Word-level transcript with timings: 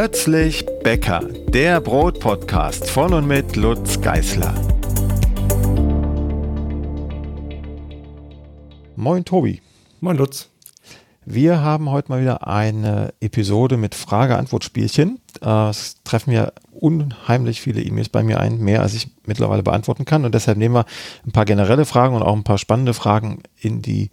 Plötzlich 0.00 0.64
Bäcker, 0.84 1.24
der 1.48 1.80
Brotpodcast 1.80 2.88
von 2.88 3.12
und 3.14 3.26
mit 3.26 3.56
Lutz 3.56 4.00
Geißler. 4.00 4.54
Moin 8.94 9.24
Tobi. 9.24 9.60
Moin 10.00 10.16
Lutz. 10.16 10.50
Wir 11.24 11.62
haben 11.62 11.90
heute 11.90 12.12
mal 12.12 12.20
wieder 12.20 12.46
eine 12.46 13.12
Episode 13.18 13.76
mit 13.76 13.96
Frage-Antwort-Spielchen. 13.96 15.18
Es 15.40 15.96
treffen 16.04 16.30
ja 16.30 16.52
unheimlich 16.70 17.60
viele 17.60 17.82
E-Mails 17.82 18.08
bei 18.08 18.22
mir 18.22 18.38
ein, 18.38 18.60
mehr 18.60 18.82
als 18.82 18.94
ich 18.94 19.10
mittlerweile 19.26 19.64
beantworten 19.64 20.04
kann. 20.04 20.24
Und 20.24 20.32
deshalb 20.32 20.58
nehmen 20.58 20.76
wir 20.76 20.86
ein 21.26 21.32
paar 21.32 21.44
generelle 21.44 21.84
Fragen 21.84 22.14
und 22.14 22.22
auch 22.22 22.36
ein 22.36 22.44
paar 22.44 22.58
spannende 22.58 22.94
Fragen 22.94 23.42
in 23.56 23.82
die 23.82 24.12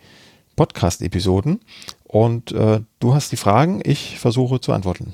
Podcast-Episoden. 0.56 1.60
Und 2.06 2.54
äh, 2.54 2.82
du 3.00 3.14
hast 3.14 3.32
die 3.32 3.38
Fragen, 3.38 3.82
ich 3.84 4.18
versuche 4.18 4.60
zu 4.60 4.74
antworten. 4.74 5.14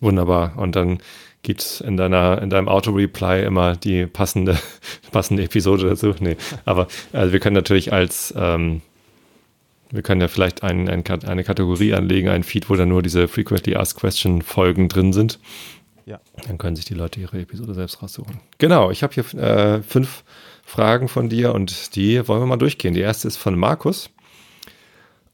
Wunderbar. 0.00 0.58
Und 0.58 0.76
dann 0.76 0.98
gibt 1.44 1.60
es 1.60 1.80
in, 1.80 1.96
deiner, 1.96 2.42
in 2.42 2.50
deinem 2.50 2.68
Auto-Reply 2.68 3.44
immer 3.44 3.76
die 3.76 4.06
passende, 4.06 4.58
passende 5.12 5.44
Episode 5.44 5.88
dazu. 5.90 6.14
Nee, 6.18 6.36
aber 6.64 6.88
also 7.12 7.32
wir 7.32 7.40
können 7.40 7.54
natürlich 7.54 7.92
als, 7.92 8.34
ähm, 8.36 8.82
wir 9.90 10.02
können 10.02 10.20
ja 10.20 10.28
vielleicht 10.28 10.64
ein, 10.64 10.88
ein, 10.88 11.04
eine 11.06 11.44
Kategorie 11.44 11.94
anlegen, 11.94 12.28
ein 12.28 12.42
Feed, 12.42 12.68
wo 12.68 12.74
dann 12.74 12.88
nur 12.88 13.02
diese 13.02 13.28
Frequently 13.28 13.76
Asked 13.76 14.00
Question 14.00 14.42
Folgen 14.42 14.88
drin 14.88 15.12
sind. 15.12 15.38
Ja. 16.06 16.20
Dann 16.46 16.58
können 16.58 16.76
sich 16.76 16.84
die 16.84 16.94
Leute 16.94 17.20
ihre 17.20 17.40
Episode 17.40 17.74
selbst 17.74 18.02
raussuchen. 18.02 18.40
Genau, 18.58 18.90
ich 18.90 19.02
habe 19.02 19.14
hier 19.14 19.24
äh, 19.40 19.82
fünf 19.82 20.24
Fragen 20.64 21.08
von 21.08 21.28
dir 21.28 21.54
und 21.54 21.94
die 21.96 22.26
wollen 22.26 22.42
wir 22.42 22.46
mal 22.46 22.56
durchgehen. 22.56 22.94
Die 22.94 23.00
erste 23.00 23.28
ist 23.28 23.36
von 23.36 23.58
Markus 23.58 24.10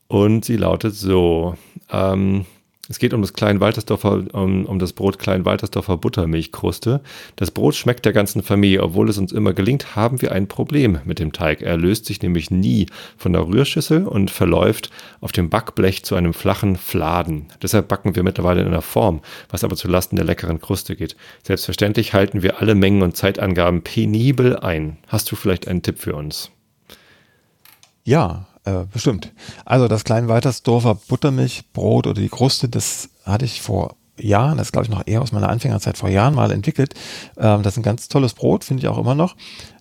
und 0.09 0.45
sie 0.45 0.57
lautet 0.57 0.95
so: 0.95 1.57
ähm, 1.91 2.47
es 2.91 2.99
geht 2.99 3.15
um 3.15 3.21
das 3.21 3.35
Klein-Waltersdorfer, 3.35 4.25
um, 4.33 4.67
um 4.67 4.81
das 4.81 4.93
Brot 4.93 5.21
Klein-Waltersdorfer 5.21 5.97
Buttermilchkruste. 5.97 7.01
Das 7.37 7.53
Brot 7.53 7.77
schmeckt 7.77 8.05
der 8.05 8.13
ganzen 8.13 8.43
Familie. 8.43 8.83
Obwohl 8.83 9.09
es 9.09 9.17
uns 9.17 9.31
immer 9.31 9.53
gelingt, 9.53 9.95
haben 9.95 10.21
wir 10.21 10.33
ein 10.33 10.49
Problem 10.49 10.99
mit 11.05 11.21
dem 11.21 11.33
Teig. 11.33 11.63
Er 11.63 11.77
löst 11.77 12.07
sich 12.07 12.21
nämlich 12.21 12.51
nie 12.51 12.87
von 13.17 13.33
der 13.33 13.47
Rührschüssel 13.47 14.09
und 14.09 14.33
verläuft 14.33 14.91
auf 15.21 15.31
dem 15.31 15.51
Backblech 15.51 16.03
zu 16.03 16.17
einem 16.17 16.35
flachen 16.35 16.75
Fladen. 16.75 17.47
Deshalb 17.63 17.87
backen 17.87 18.17
wir 18.17 18.25
mittlerweile 18.25 18.61
in 18.61 18.67
einer 18.67 18.83
Form, 18.83 19.21
was 19.51 19.63
aber 19.63 19.77
zu 19.77 19.87
Lasten 19.87 20.17
der 20.17 20.25
leckeren 20.25 20.61
Kruste 20.61 20.97
geht. 20.97 21.15
Selbstverständlich 21.45 22.13
halten 22.13 22.43
wir 22.43 22.61
alle 22.61 22.75
Mengen 22.75 23.03
und 23.03 23.17
Zeitangaben 23.17 23.83
penibel 23.83 24.57
ein. 24.57 24.97
Hast 25.07 25.31
du 25.31 25.37
vielleicht 25.37 25.69
einen 25.69 25.83
Tipp 25.83 26.01
für 26.01 26.17
uns? 26.17 26.51
Ja, 28.03 28.49
äh, 28.65 28.85
bestimmt. 28.93 29.33
Also 29.65 29.89
das 29.89 30.05
Kleinweitersdorfer 30.05 30.95
Buttermilchbrot 30.95 32.07
oder 32.07 32.21
die 32.21 32.29
Kruste, 32.29 32.69
das 32.69 33.11
hatte 33.25 33.45
ich 33.45 33.63
vor 33.63 33.97
Jahren, 34.19 34.59
das 34.59 34.73
glaube 34.73 34.85
ich 34.85 34.91
noch 34.91 35.07
eher 35.07 35.23
aus 35.23 35.33
meiner 35.33 35.49
Anfängerzeit 35.49 35.97
vor 35.97 36.09
Jahren 36.09 36.35
mal 36.35 36.51
entwickelt. 36.51 36.95
Ähm, 37.39 37.63
das 37.63 37.75
ist 37.75 37.79
ein 37.79 37.83
ganz 37.83 38.09
tolles 38.09 38.35
Brot, 38.35 38.65
finde 38.65 38.83
ich 38.83 38.89
auch 38.89 38.99
immer 38.99 39.15
noch. 39.15 39.37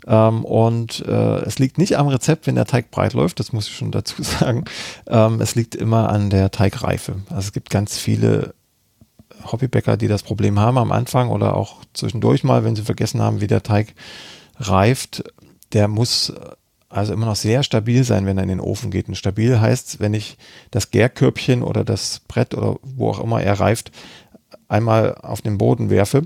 Ähm, 0.08 0.46
und 0.46 1.06
äh, 1.06 1.40
es 1.42 1.60
liegt 1.60 1.78
nicht 1.78 1.98
am 1.98 2.08
Rezept, 2.08 2.48
wenn 2.48 2.56
der 2.56 2.66
Teig 2.66 2.92
breit 2.92 3.14
läuft, 3.14 3.40
das 3.40 3.54
muss 3.54 3.68
ich 3.68 3.76
schon 3.76 3.92
dazu 3.92 4.24
sagen. 4.24 4.66
Ähm, 5.08 5.42
es 5.42 5.56
liegt 5.56 5.76
immer 5.76 6.10
an 6.10 6.30
der 6.30 6.52
Teigreife. 6.52 7.18
Also 7.30 7.48
es 7.48 7.54
gibt 7.54 7.70
ganz 7.70 7.98
viele 7.98 8.54
Hobbybäcker, 9.52 9.98
die 9.98 10.08
das 10.08 10.24
Problem 10.24 10.60
haben 10.60 10.78
am 10.78 10.92
Anfang 10.92 11.30
oder 11.30 11.56
auch 11.56 11.78
zwischendurch 11.94 12.44
mal, 12.44 12.64
wenn 12.64 12.76
sie 12.76 12.84
vergessen 12.84 13.22
haben, 13.22 13.42
wie 13.42 13.48
der 13.48 13.64
Teig 13.64 13.94
reift. 14.58 15.24
Der 15.74 15.88
muss 15.88 16.34
also 16.90 17.14
immer 17.14 17.28
noch 17.28 17.36
sehr 17.36 17.64
stabil 17.64 18.04
sein, 18.04 18.26
wenn 18.26 18.38
er 18.38 18.44
in 18.44 18.50
den 18.50 18.60
Ofen 18.60 18.90
geht. 18.90 19.08
Und 19.08 19.16
stabil 19.16 19.60
heißt, 19.60 20.00
wenn 20.00 20.14
ich 20.14 20.38
das 20.72 20.92
Gärkörbchen 20.92 21.62
oder 21.62 21.84
das 21.84 22.22
Brett 22.28 22.56
oder 22.56 22.78
wo 22.82 23.10
auch 23.10 23.20
immer 23.20 23.42
er 23.42 23.60
reift, 23.60 23.92
einmal 24.68 25.16
auf 25.16 25.42
den 25.42 25.58
Boden 25.58 25.90
werfe 25.90 26.24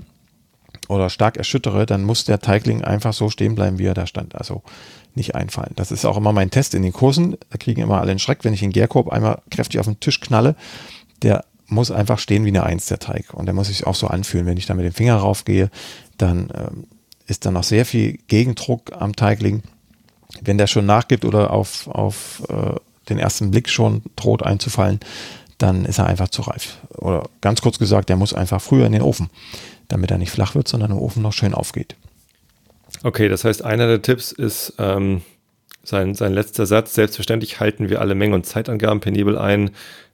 oder 0.88 1.10
stark 1.10 1.36
erschüttere, 1.36 1.86
dann 1.86 2.04
muss 2.04 2.24
der 2.24 2.40
Teigling 2.40 2.82
einfach 2.82 3.12
so 3.12 3.28
stehen 3.28 3.54
bleiben, 3.54 3.78
wie 3.78 3.86
er 3.86 3.94
da 3.94 4.06
stand. 4.06 4.34
Also 4.34 4.62
nicht 5.14 5.34
einfallen. 5.34 5.72
Das 5.76 5.92
ist 5.92 6.04
auch 6.06 6.16
immer 6.16 6.32
mein 6.32 6.50
Test 6.50 6.74
in 6.74 6.82
den 6.82 6.92
Kursen. 6.92 7.36
Da 7.50 7.58
kriegen 7.58 7.82
immer 7.82 8.00
alle 8.00 8.10
einen 8.10 8.18
Schreck, 8.18 8.42
wenn 8.42 8.54
ich 8.54 8.60
den 8.60 8.72
Gärkorb 8.72 9.10
einmal 9.10 9.42
kräftig 9.50 9.80
auf 9.80 9.86
den 9.86 10.00
Tisch 10.00 10.20
knalle. 10.20 10.56
Der 11.22 11.44
muss 11.66 11.90
einfach 11.90 12.18
stehen 12.18 12.44
wie 12.44 12.48
eine 12.48 12.64
Eins, 12.64 12.86
der 12.86 12.98
Teig. 12.98 13.32
Und 13.34 13.46
der 13.46 13.54
muss 13.54 13.68
sich 13.68 13.86
auch 13.86 13.94
so 13.94 14.06
anfühlen. 14.06 14.46
Wenn 14.46 14.56
ich 14.56 14.66
da 14.66 14.74
mit 14.74 14.84
dem 14.84 14.92
Finger 14.92 15.16
raufgehe, 15.16 15.70
dann 16.18 16.50
ähm, 16.54 16.86
ist 17.26 17.46
da 17.46 17.50
noch 17.50 17.64
sehr 17.64 17.84
viel 17.84 18.18
Gegendruck 18.28 18.92
am 18.92 19.14
Teigling 19.14 19.62
wenn 20.44 20.58
der 20.58 20.66
schon 20.66 20.86
nachgibt 20.86 21.24
oder 21.24 21.50
auf, 21.50 21.88
auf 21.88 22.42
äh, 22.48 22.74
den 23.08 23.18
ersten 23.18 23.50
Blick 23.50 23.68
schon 23.68 24.02
droht 24.16 24.42
einzufallen, 24.42 25.00
dann 25.58 25.84
ist 25.84 25.98
er 25.98 26.06
einfach 26.06 26.28
zu 26.28 26.42
reif. 26.42 26.78
Oder 26.96 27.28
ganz 27.40 27.60
kurz 27.60 27.78
gesagt, 27.78 28.08
der 28.08 28.16
muss 28.16 28.34
einfach 28.34 28.60
früher 28.60 28.86
in 28.86 28.92
den 28.92 29.02
Ofen, 29.02 29.30
damit 29.88 30.10
er 30.10 30.18
nicht 30.18 30.30
flach 30.30 30.54
wird, 30.54 30.68
sondern 30.68 30.90
im 30.90 30.98
Ofen 30.98 31.22
noch 31.22 31.32
schön 31.32 31.54
aufgeht. 31.54 31.96
Okay, 33.02 33.28
das 33.28 33.44
heißt, 33.44 33.64
einer 33.64 33.86
der 33.86 34.02
Tipps 34.02 34.32
ist 34.32 34.74
ähm, 34.78 35.22
sein, 35.82 36.14
sein 36.14 36.32
letzter 36.32 36.66
Satz. 36.66 36.94
Selbstverständlich 36.94 37.60
halten 37.60 37.88
wir 37.88 38.00
alle 38.00 38.14
Mengen 38.14 38.34
und 38.34 38.46
Zeitangaben 38.46 39.00
penibel 39.00 39.38
ein. 39.38 39.70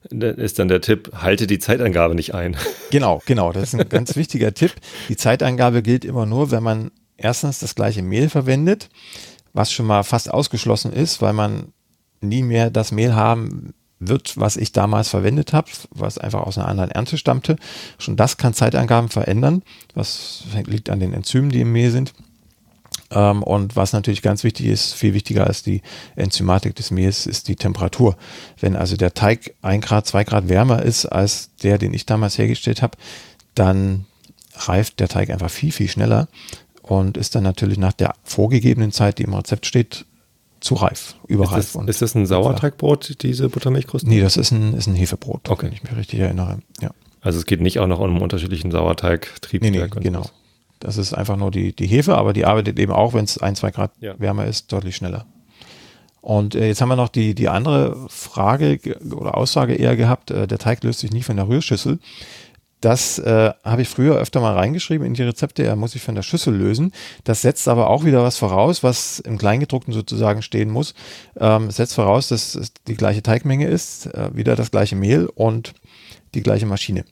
Ist 0.09 0.59
dann 0.59 0.67
der 0.67 0.81
Tipp, 0.81 1.11
halte 1.15 1.47
die 1.47 1.59
Zeitangabe 1.59 2.15
nicht 2.15 2.33
ein. 2.33 2.55
Genau, 2.91 3.21
genau. 3.25 3.53
Das 3.53 3.73
ist 3.73 3.79
ein 3.79 3.87
ganz 3.87 4.17
wichtiger 4.17 4.53
Tipp. 4.53 4.73
Die 5.07 5.15
Zeitangabe 5.15 5.81
gilt 5.81 6.03
immer 6.03 6.25
nur, 6.25 6.51
wenn 6.51 6.61
man 6.61 6.91
erstens 7.15 7.59
das 7.59 7.73
gleiche 7.73 8.01
Mehl 8.01 8.27
verwendet 8.27 8.89
was 9.53 9.71
schon 9.71 9.85
mal 9.85 10.03
fast 10.03 10.31
ausgeschlossen 10.31 10.93
ist, 10.93 11.21
weil 11.21 11.33
man 11.33 11.73
nie 12.21 12.43
mehr 12.43 12.69
das 12.69 12.91
Mehl 12.91 13.15
haben 13.15 13.73
wird, 13.99 14.37
was 14.37 14.57
ich 14.57 14.71
damals 14.71 15.09
verwendet 15.09 15.53
habe, 15.53 15.69
was 15.91 16.17
einfach 16.17 16.41
aus 16.41 16.57
einer 16.57 16.67
anderen 16.67 16.91
Ernte 16.91 17.17
stammte. 17.17 17.55
Schon 17.99 18.15
das 18.15 18.37
kann 18.37 18.53
Zeitangaben 18.53 19.09
verändern. 19.09 19.63
Was 19.93 20.43
liegt 20.65 20.89
an 20.89 20.99
den 20.99 21.13
Enzymen, 21.13 21.51
die 21.51 21.61
im 21.61 21.71
Mehl 21.71 21.91
sind. 21.91 22.13
Ähm, 23.11 23.43
und 23.43 23.75
was 23.75 23.93
natürlich 23.93 24.21
ganz 24.21 24.43
wichtig 24.43 24.67
ist, 24.67 24.93
viel 24.93 25.13
wichtiger 25.13 25.45
als 25.45 25.63
die 25.63 25.81
Enzymatik 26.15 26.75
des 26.75 26.91
Mehls, 26.91 27.27
ist 27.27 27.47
die 27.47 27.55
Temperatur. 27.55 28.17
Wenn 28.59 28.75
also 28.75 28.97
der 28.97 29.13
Teig 29.13 29.55
ein 29.61 29.81
Grad, 29.81 30.07
zwei 30.07 30.23
Grad 30.23 30.49
wärmer 30.49 30.81
ist 30.81 31.05
als 31.05 31.55
der, 31.61 31.77
den 31.77 31.93
ich 31.93 32.05
damals 32.05 32.37
hergestellt 32.37 32.81
habe, 32.81 32.97
dann 33.53 34.05
reift 34.55 34.99
der 34.99 35.09
Teig 35.09 35.29
einfach 35.29 35.49
viel, 35.49 35.71
viel 35.71 35.87
schneller 35.87 36.27
und 36.91 37.15
ist 37.15 37.35
dann 37.35 37.43
natürlich 37.43 37.77
nach 37.77 37.93
der 37.93 38.15
vorgegebenen 38.25 38.91
Zeit, 38.91 39.17
die 39.17 39.23
im 39.23 39.33
Rezept 39.33 39.65
steht, 39.65 40.05
zu 40.59 40.75
reif, 40.75 41.15
überreif. 41.25 41.59
Ist 41.59 41.75
das, 41.75 41.87
ist 41.87 42.01
das 42.01 42.15
ein 42.15 42.25
Sauerteigbrot, 42.25 43.23
diese 43.23 43.47
Buttermilchkruste? 43.47 44.09
Nee, 44.09 44.19
das 44.19 44.35
ist 44.35 44.51
ein, 44.51 44.73
ist 44.73 44.87
ein 44.87 44.95
Hefebrot, 44.95 45.49
okay. 45.49 45.67
wenn 45.67 45.73
ich 45.73 45.83
mich 45.83 45.95
richtig 45.95 46.19
erinnere. 46.19 46.59
Ja. 46.81 46.91
Also 47.21 47.39
es 47.39 47.45
geht 47.45 47.61
nicht 47.61 47.79
auch 47.79 47.87
noch 47.87 47.99
um 47.99 48.09
einen 48.09 48.21
unterschiedlichen 48.21 48.71
Sauerteig-Triebwerk? 48.71 49.71
Nee, 49.71 49.99
nee, 49.99 50.03
genau. 50.03 50.25
Das 50.81 50.97
ist 50.97 51.13
einfach 51.13 51.37
nur 51.37 51.49
die, 51.49 51.73
die 51.73 51.87
Hefe, 51.87 52.17
aber 52.17 52.33
die 52.33 52.43
arbeitet 52.43 52.77
eben 52.77 52.91
auch, 52.91 53.13
wenn 53.13 53.23
es 53.23 53.37
ein, 53.37 53.55
zwei 53.55 53.71
Grad 53.71 53.93
ja. 54.01 54.19
wärmer 54.19 54.45
ist, 54.45 54.73
deutlich 54.73 54.97
schneller. 54.97 55.25
Und 56.19 56.55
äh, 56.55 56.67
jetzt 56.67 56.81
haben 56.81 56.89
wir 56.89 56.97
noch 56.97 57.07
die, 57.09 57.33
die 57.35 57.47
andere 57.47 58.05
Frage 58.09 58.79
oder 59.15 59.37
Aussage 59.37 59.75
eher 59.75 59.95
gehabt, 59.95 60.29
äh, 60.29 60.45
der 60.45 60.57
Teig 60.57 60.83
löst 60.83 60.99
sich 60.99 61.13
nie 61.13 61.23
von 61.23 61.37
der 61.37 61.47
Rührschüssel. 61.47 61.99
Das 62.81 63.19
äh, 63.19 63.51
habe 63.63 63.83
ich 63.83 63.89
früher 63.89 64.15
öfter 64.15 64.41
mal 64.41 64.55
reingeschrieben 64.55 65.05
in 65.05 65.13
die 65.13 65.21
Rezepte. 65.21 65.63
Er 65.63 65.75
muss 65.75 65.91
sich 65.91 66.01
von 66.01 66.15
der 66.15 66.23
Schüssel 66.23 66.55
lösen. 66.55 66.91
Das 67.23 67.41
setzt 67.41 67.67
aber 67.67 67.89
auch 67.89 68.05
wieder 68.05 68.23
was 68.23 68.37
voraus, 68.37 68.83
was 68.83 69.19
im 69.19 69.37
Kleingedruckten 69.37 69.93
sozusagen 69.93 70.41
stehen 70.41 70.71
muss. 70.71 70.95
Ähm, 71.39 71.69
setzt 71.69 71.93
voraus, 71.93 72.27
dass 72.27 72.55
es 72.55 72.73
die 72.87 72.95
gleiche 72.95 73.21
Teigmenge 73.21 73.67
ist, 73.67 74.07
äh, 74.07 74.35
wieder 74.35 74.55
das 74.55 74.71
gleiche 74.71 74.95
Mehl 74.95 75.27
und 75.27 75.73
die 76.33 76.41
gleiche 76.41 76.65
Maschine. 76.65 77.05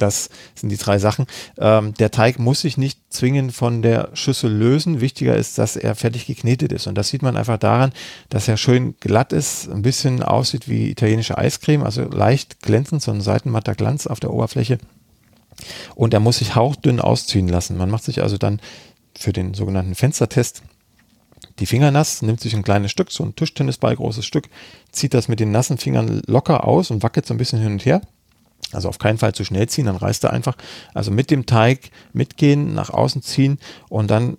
Das 0.00 0.30
sind 0.54 0.70
die 0.70 0.76
drei 0.76 0.98
Sachen. 0.98 1.26
Ähm, 1.58 1.94
der 1.94 2.10
Teig 2.10 2.38
muss 2.38 2.60
sich 2.62 2.76
nicht 2.76 2.98
zwingend 3.10 3.52
von 3.52 3.82
der 3.82 4.10
Schüssel 4.14 4.50
lösen. 4.52 5.00
Wichtiger 5.00 5.36
ist, 5.36 5.58
dass 5.58 5.76
er 5.76 5.94
fertig 5.94 6.26
geknetet 6.26 6.72
ist. 6.72 6.86
Und 6.86 6.96
das 6.96 7.08
sieht 7.08 7.22
man 7.22 7.36
einfach 7.36 7.58
daran, 7.58 7.92
dass 8.28 8.48
er 8.48 8.56
schön 8.56 8.94
glatt 9.00 9.32
ist, 9.32 9.68
ein 9.68 9.82
bisschen 9.82 10.22
aussieht 10.22 10.68
wie 10.68 10.90
italienische 10.90 11.36
Eiscreme, 11.36 11.82
also 11.82 12.02
leicht 12.04 12.62
glänzend, 12.62 13.02
so 13.02 13.10
ein 13.10 13.20
seitenmatter 13.20 13.74
Glanz 13.74 14.06
auf 14.06 14.20
der 14.20 14.32
Oberfläche. 14.32 14.78
Und 15.94 16.14
er 16.14 16.20
muss 16.20 16.38
sich 16.38 16.54
hauchdünn 16.54 17.00
ausziehen 17.00 17.48
lassen. 17.48 17.76
Man 17.76 17.90
macht 17.90 18.04
sich 18.04 18.22
also 18.22 18.38
dann 18.38 18.60
für 19.18 19.32
den 19.32 19.54
sogenannten 19.54 19.94
Fenstertest 19.94 20.62
die 21.58 21.66
Finger 21.66 21.90
nass, 21.90 22.22
nimmt 22.22 22.40
sich 22.40 22.54
ein 22.54 22.62
kleines 22.62 22.90
Stück, 22.90 23.12
so 23.12 23.22
ein 23.22 23.36
Tischtennisball 23.36 23.94
großes 23.94 24.24
Stück, 24.24 24.48
zieht 24.92 25.12
das 25.12 25.28
mit 25.28 25.40
den 25.40 25.50
nassen 25.50 25.76
Fingern 25.76 26.22
locker 26.26 26.66
aus 26.66 26.90
und 26.90 27.02
wackelt 27.02 27.26
so 27.26 27.34
ein 27.34 27.38
bisschen 27.38 27.60
hin 27.60 27.72
und 27.72 27.84
her 27.84 28.00
also 28.72 28.88
auf 28.88 28.98
keinen 28.98 29.18
Fall 29.18 29.34
zu 29.34 29.44
schnell 29.44 29.68
ziehen, 29.68 29.86
dann 29.86 29.96
reißt 29.96 30.24
er 30.24 30.32
einfach. 30.32 30.56
Also 30.94 31.10
mit 31.10 31.30
dem 31.30 31.46
Teig 31.46 31.90
mitgehen, 32.12 32.74
nach 32.74 32.90
außen 32.90 33.22
ziehen 33.22 33.58
und 33.88 34.10
dann 34.10 34.38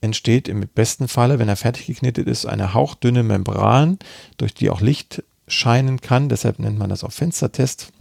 entsteht 0.00 0.48
im 0.48 0.60
besten 0.60 1.08
Falle, 1.08 1.38
wenn 1.38 1.48
er 1.48 1.56
fertig 1.56 1.86
geknetet 1.86 2.26
ist, 2.26 2.44
eine 2.44 2.74
hauchdünne 2.74 3.22
Membran, 3.22 3.98
durch 4.36 4.52
die 4.52 4.68
auch 4.68 4.80
Licht 4.80 5.22
scheinen 5.46 6.00
kann. 6.00 6.28
Deshalb 6.28 6.58
nennt 6.58 6.78
man 6.78 6.90
das 6.90 7.04
auch 7.04 7.12
Fenstertest. 7.12 7.92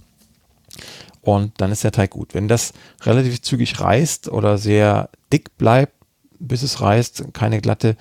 Und 1.21 1.53
dann 1.61 1.71
ist 1.71 1.83
der 1.83 1.91
Teig 1.91 2.09
gut. 2.09 2.33
Wenn 2.33 2.47
das 2.47 2.73
relativ 3.03 3.41
zügig 3.41 3.79
reißt 3.79 4.29
oder 4.29 4.57
sehr 4.57 5.09
dick 5.31 5.57
bleibt, 5.57 5.93
bis 6.39 6.63
es 6.63 6.81
reißt, 6.81 7.33
keine 7.33 7.61
glatte 7.61 7.95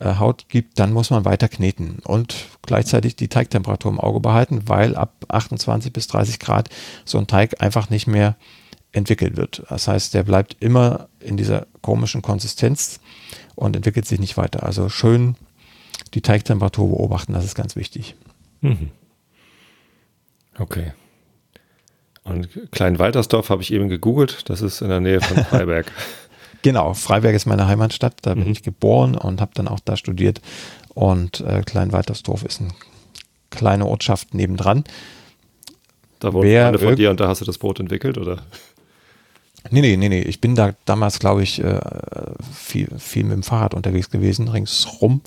Haut 0.00 0.48
gibt, 0.48 0.78
dann 0.78 0.92
muss 0.92 1.10
man 1.10 1.24
weiter 1.24 1.48
kneten 1.48 1.98
und 2.04 2.34
gleichzeitig 2.62 3.16
die 3.16 3.28
Teigtemperatur 3.28 3.90
im 3.90 4.00
Auge 4.00 4.20
behalten, 4.20 4.62
weil 4.66 4.96
ab 4.96 5.24
28 5.28 5.92
bis 5.92 6.06
30 6.08 6.38
Grad 6.38 6.68
so 7.04 7.18
ein 7.18 7.26
Teig 7.26 7.62
einfach 7.62 7.90
nicht 7.90 8.06
mehr 8.06 8.36
entwickelt 8.92 9.36
wird. 9.36 9.64
Das 9.68 9.88
heißt, 9.88 10.14
der 10.14 10.22
bleibt 10.22 10.56
immer 10.60 11.08
in 11.20 11.36
dieser 11.36 11.66
komischen 11.80 12.22
Konsistenz 12.22 13.00
und 13.54 13.76
entwickelt 13.76 14.06
sich 14.06 14.20
nicht 14.20 14.36
weiter. 14.36 14.62
Also 14.64 14.88
schön 14.88 15.36
die 16.14 16.20
Teigtemperatur 16.20 16.88
beobachten, 16.88 17.32
das 17.32 17.44
ist 17.44 17.54
ganz 17.54 17.76
wichtig. 17.76 18.14
Mhm. 18.60 18.90
Okay. 20.58 20.92
Und 22.24 22.48
Klein-Waltersdorf 22.70 23.50
habe 23.50 23.62
ich 23.62 23.72
eben 23.72 23.88
gegoogelt, 23.88 24.48
das 24.48 24.60
ist 24.60 24.80
in 24.80 24.88
der 24.88 25.00
Nähe 25.00 25.20
von 25.20 25.44
Freiberg. 25.44 25.90
Genau, 26.62 26.94
Freiberg 26.94 27.34
ist 27.34 27.46
meine 27.46 27.66
Heimatstadt, 27.66 28.14
da 28.22 28.34
bin 28.34 28.44
mhm. 28.44 28.52
ich 28.52 28.62
geboren 28.62 29.14
und 29.14 29.40
habe 29.40 29.52
dann 29.54 29.68
auch 29.68 29.80
da 29.80 29.96
studiert. 29.96 30.40
Und 30.94 31.40
äh, 31.40 31.62
Klein-Waltersdorf 31.62 32.44
ist 32.44 32.60
eine 32.60 32.70
kleine 33.50 33.86
Ortschaft 33.86 34.34
nebendran. 34.34 34.84
Da 36.20 36.32
wohnt 36.32 36.44
Wer 36.44 36.68
eine 36.68 36.78
von 36.78 36.96
dir 36.96 37.10
und 37.10 37.20
da 37.20 37.28
hast 37.28 37.40
du 37.40 37.44
das 37.44 37.58
Boot 37.58 37.80
entwickelt, 37.80 38.18
oder? 38.18 38.42
Nee, 39.70 39.80
nee, 39.80 39.96
nee, 39.96 40.08
nee. 40.08 40.22
Ich 40.22 40.40
bin 40.40 40.54
da 40.54 40.74
damals, 40.84 41.18
glaube 41.18 41.42
ich, 41.42 41.62
äh, 41.62 41.80
viel, 42.52 42.88
viel 42.98 43.24
mit 43.24 43.32
dem 43.32 43.42
Fahrrad 43.42 43.74
unterwegs 43.74 44.10
gewesen, 44.10 44.48
ringsrum 44.48 45.22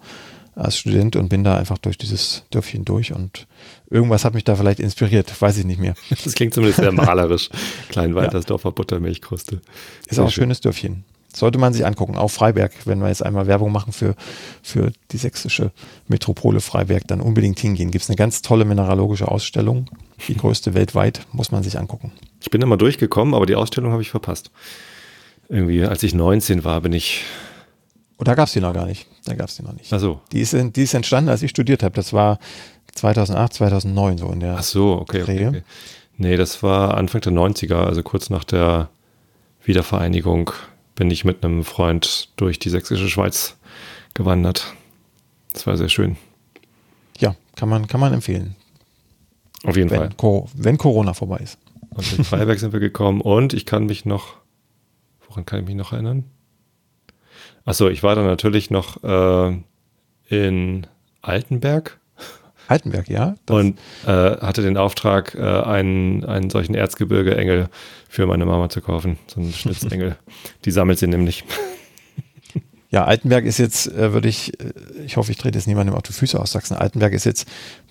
als 0.55 0.77
Student 0.77 1.15
und 1.15 1.29
bin 1.29 1.43
da 1.43 1.57
einfach 1.57 1.77
durch 1.77 1.97
dieses 1.97 2.43
Dörfchen 2.49 2.85
durch 2.85 3.13
und 3.13 3.45
irgendwas 3.89 4.23
hat 4.23 4.33
mich 4.33 4.45
da 4.45 4.55
vielleicht 4.55 4.79
inspiriert, 4.79 5.41
weiß 5.41 5.57
ich 5.57 5.65
nicht 5.65 5.79
mehr. 5.79 5.95
Das 6.23 6.33
klingt 6.33 6.53
zumindest 6.53 6.79
sehr 6.79 6.93
malerisch. 6.93 7.49
Kleinwaltersdorfer 7.89 8.69
ja. 8.69 8.73
Buttermilchkruste. 8.73 9.61
Ist 10.07 10.19
auch 10.19 10.25
ein 10.25 10.31
schönes 10.31 10.61
Dörfchen. 10.61 11.03
Sollte 11.35 11.57
man 11.57 11.73
sich 11.73 11.85
angucken. 11.85 12.15
Auch 12.15 12.29
Freiberg, 12.29 12.71
wenn 12.85 12.99
wir 12.99 13.09
jetzt 13.09 13.23
einmal 13.23 13.45
Werbung 13.45 13.71
machen 13.71 13.91
für, 13.91 14.15
für 14.63 14.93
die 15.11 15.17
sächsische 15.17 15.71
Metropole 16.07 16.61
Freiberg, 16.61 17.07
dann 17.07 17.19
unbedingt 17.19 17.59
hingehen. 17.59 17.91
Gibt 17.91 18.03
es 18.03 18.09
eine 18.09 18.15
ganz 18.15 18.41
tolle 18.41 18.63
mineralogische 18.63 19.27
Ausstellung, 19.27 19.89
die 20.27 20.37
größte 20.37 20.73
weltweit, 20.73 21.25
muss 21.33 21.51
man 21.51 21.61
sich 21.61 21.77
angucken. 21.77 22.13
Ich 22.41 22.49
bin 22.49 22.61
immer 22.61 22.77
durchgekommen, 22.77 23.33
aber 23.33 23.45
die 23.45 23.55
Ausstellung 23.55 23.91
habe 23.91 24.01
ich 24.01 24.09
verpasst. 24.09 24.49
Irgendwie, 25.49 25.83
als 25.83 26.03
ich 26.03 26.13
19 26.13 26.63
war, 26.63 26.79
bin 26.79 26.93
ich. 26.93 27.23
Oh, 28.17 28.23
da 28.23 28.33
gab 28.33 28.47
es 28.47 28.53
die 28.53 28.61
noch 28.61 28.73
gar 28.73 28.85
nicht. 28.85 29.07
Da 29.25 29.35
gab 29.35 29.49
es 29.49 29.57
die 29.57 29.63
noch 29.63 29.73
nicht. 29.73 29.91
Ach 29.91 29.99
so. 29.99 30.21
Die 30.31 30.39
ist, 30.39 30.53
die 30.53 30.83
ist 30.83 30.93
entstanden, 30.93 31.29
als 31.29 31.43
ich 31.43 31.51
studiert 31.51 31.83
habe. 31.83 31.93
Das 31.95 32.13
war 32.13 32.39
2008, 32.93 33.53
2009 33.53 34.17
so 34.17 34.31
in 34.31 34.39
der. 34.39 34.55
Ach 34.57 34.63
so, 34.63 34.93
okay, 34.93 35.23
okay, 35.23 35.47
okay. 35.47 35.63
Nee, 36.17 36.37
das 36.37 36.63
war 36.63 36.95
Anfang 36.95 37.19
der 37.21 37.33
90er, 37.33 37.75
also 37.75 38.01
kurz 38.03 38.29
nach 38.29 38.45
der 38.45 38.89
Wiedervereinigung 39.65 40.51
bin 40.95 41.11
ich 41.11 41.25
mit 41.25 41.43
einem 41.43 41.63
Freund 41.63 42.29
durch 42.37 42.59
die 42.59 42.69
sächsische 42.69 43.09
Schweiz 43.09 43.57
gewandert. 44.13 44.73
Das 45.53 45.67
war 45.67 45.77
sehr 45.77 45.89
schön. 45.89 46.17
Ja, 47.19 47.35
kann 47.55 47.69
man, 47.69 47.87
kann 47.87 47.99
man 47.99 48.13
empfehlen. 48.13 48.55
Auf 49.63 49.77
jeden 49.77 49.89
wenn, 49.89 49.97
Fall. 49.97 50.09
Co 50.17 50.49
wenn 50.55 50.77
Corona 50.77 51.13
vorbei 51.13 51.37
ist. 51.37 51.57
Und 51.89 52.17
in 52.17 52.23
Freiberg 52.23 52.59
sind 52.59 52.73
wir 52.73 52.79
gekommen 52.79 53.21
und 53.21 53.53
ich 53.53 53.65
kann 53.65 53.85
mich 53.85 54.05
noch, 54.05 54.35
woran 55.27 55.45
kann 55.45 55.59
ich 55.59 55.65
mich 55.65 55.75
noch 55.75 55.93
erinnern? 55.93 56.25
Achso, 57.63 57.89
ich 57.89 58.03
war 58.03 58.15
dann 58.15 58.25
natürlich 58.25 58.69
noch 58.69 59.03
äh, 59.03 59.57
in 60.27 60.87
Altenberg. 61.21 61.99
Altenberg, 62.67 63.07
ja. 63.09 63.35
Und 63.49 63.79
äh, 64.05 64.09
hatte 64.09 64.61
den 64.61 64.77
Auftrag, 64.77 65.35
äh, 65.35 65.41
einen, 65.41 66.25
einen 66.25 66.49
solchen 66.49 66.75
Erzgebirge-Engel 66.75 67.69
für 68.09 68.25
meine 68.25 68.45
Mama 68.45 68.69
zu 68.69 68.81
kaufen. 68.81 69.17
So 69.27 69.41
einen 69.41 69.53
Schnitzengel. 69.53 70.17
Die 70.65 70.71
sammelt 70.71 70.99
sie 70.99 71.07
nämlich. 71.07 71.43
Ja, 72.91 73.03
Altenberg 73.03 73.43
ist 73.43 73.57
jetzt, 73.57 73.87
äh, 73.87 74.13
würde 74.13 74.29
ich, 74.29 74.57
äh, 74.59 74.71
ich 75.05 75.17
hoffe, 75.17 75.29
ich 75.31 75.37
trete 75.37 75.57
jetzt 75.57 75.67
niemandem 75.67 75.95
auf 75.95 76.03
die 76.03 76.13
Füße 76.13 76.39
aus 76.39 76.51
Sachsen. 76.51 76.77
Altenberg 76.77 77.11
ist 77.11 77.25
jetzt 77.25 77.45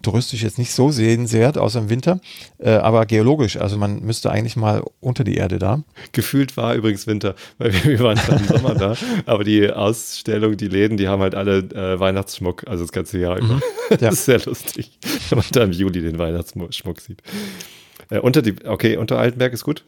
touristisch 0.05 0.43
jetzt 0.43 0.59
nicht 0.59 0.73
so 0.73 0.91
sehenswert, 0.91 1.59
außer 1.59 1.81
im 1.81 1.91
Winter, 1.91 2.21
äh, 2.59 2.71
aber 2.71 3.07
geologisch. 3.07 3.57
Also 3.57 3.77
man 3.77 4.01
müsste 4.03 4.31
eigentlich 4.31 4.57
mal 4.57 4.83
unter 5.01 5.25
die 5.25 5.35
Erde 5.35 5.59
da. 5.59 5.83
Gefühlt 6.13 6.57
war 6.57 6.75
übrigens 6.75 7.07
Winter, 7.07 7.35
weil 7.59 7.73
wir, 7.73 7.85
wir 7.85 8.01
waren 8.01 8.21
im 8.39 8.47
Sommer 8.47 8.75
da. 8.75 8.95
Aber 9.27 9.45
die 9.45 9.71
Ausstellung, 9.71 10.57
die 10.57 10.69
Läden, 10.69 10.97
die 10.97 11.09
haben 11.09 11.23
halt 11.23 11.35
alle 11.35 11.59
äh, 11.59 11.99
Weihnachtsschmuck, 11.99 12.67
also 12.67 12.85
das 12.85 12.93
ganze 12.93 13.19
Jahr 13.19 13.39
über. 13.39 13.55
Mhm, 13.55 13.63
ja. 13.91 13.97
Das 13.97 14.15
ist 14.15 14.25
sehr 14.27 14.41
lustig, 14.41 14.99
wenn 15.29 15.39
man 15.39 15.47
da 15.53 15.65
im 15.65 15.73
Juli 15.73 16.01
den 16.01 16.19
Weihnachtsschmuck 16.19 17.01
sieht. 17.01 17.23
Äh, 18.11 18.19
unter 18.19 18.43
die, 18.43 18.55
okay, 18.67 18.97
unter 18.97 19.19
Altenberg 19.19 19.53
ist 19.53 19.65
gut. 19.65 19.85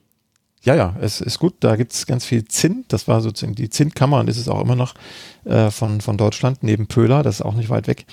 Ja, 0.67 0.75
ja, 0.75 0.97
es 1.01 1.21
ist 1.21 1.39
gut. 1.39 1.55
Da 1.61 1.77
gibt 1.77 1.93
es 1.93 2.07
ganz 2.07 2.25
viel 2.25 2.45
Zinn. 2.47 2.85
Das 2.89 3.07
war 3.07 3.21
sozusagen 3.21 3.55
die 3.55 3.71
Zinnkammer 3.71 4.19
und 4.19 4.29
ist 4.29 4.37
es 4.37 4.49
auch 4.49 4.61
immer 4.61 4.75
noch 4.75 4.95
äh, 5.45 5.71
von, 5.71 6.01
von 6.01 6.19
Deutschland 6.19 6.65
neben 6.65 6.89
Pöhler. 6.89 7.23
Das 7.23 7.37
ist 7.37 7.43
auch 7.43 7.55
nicht 7.55 7.71
weit 7.71 7.87
weg. 7.87 8.05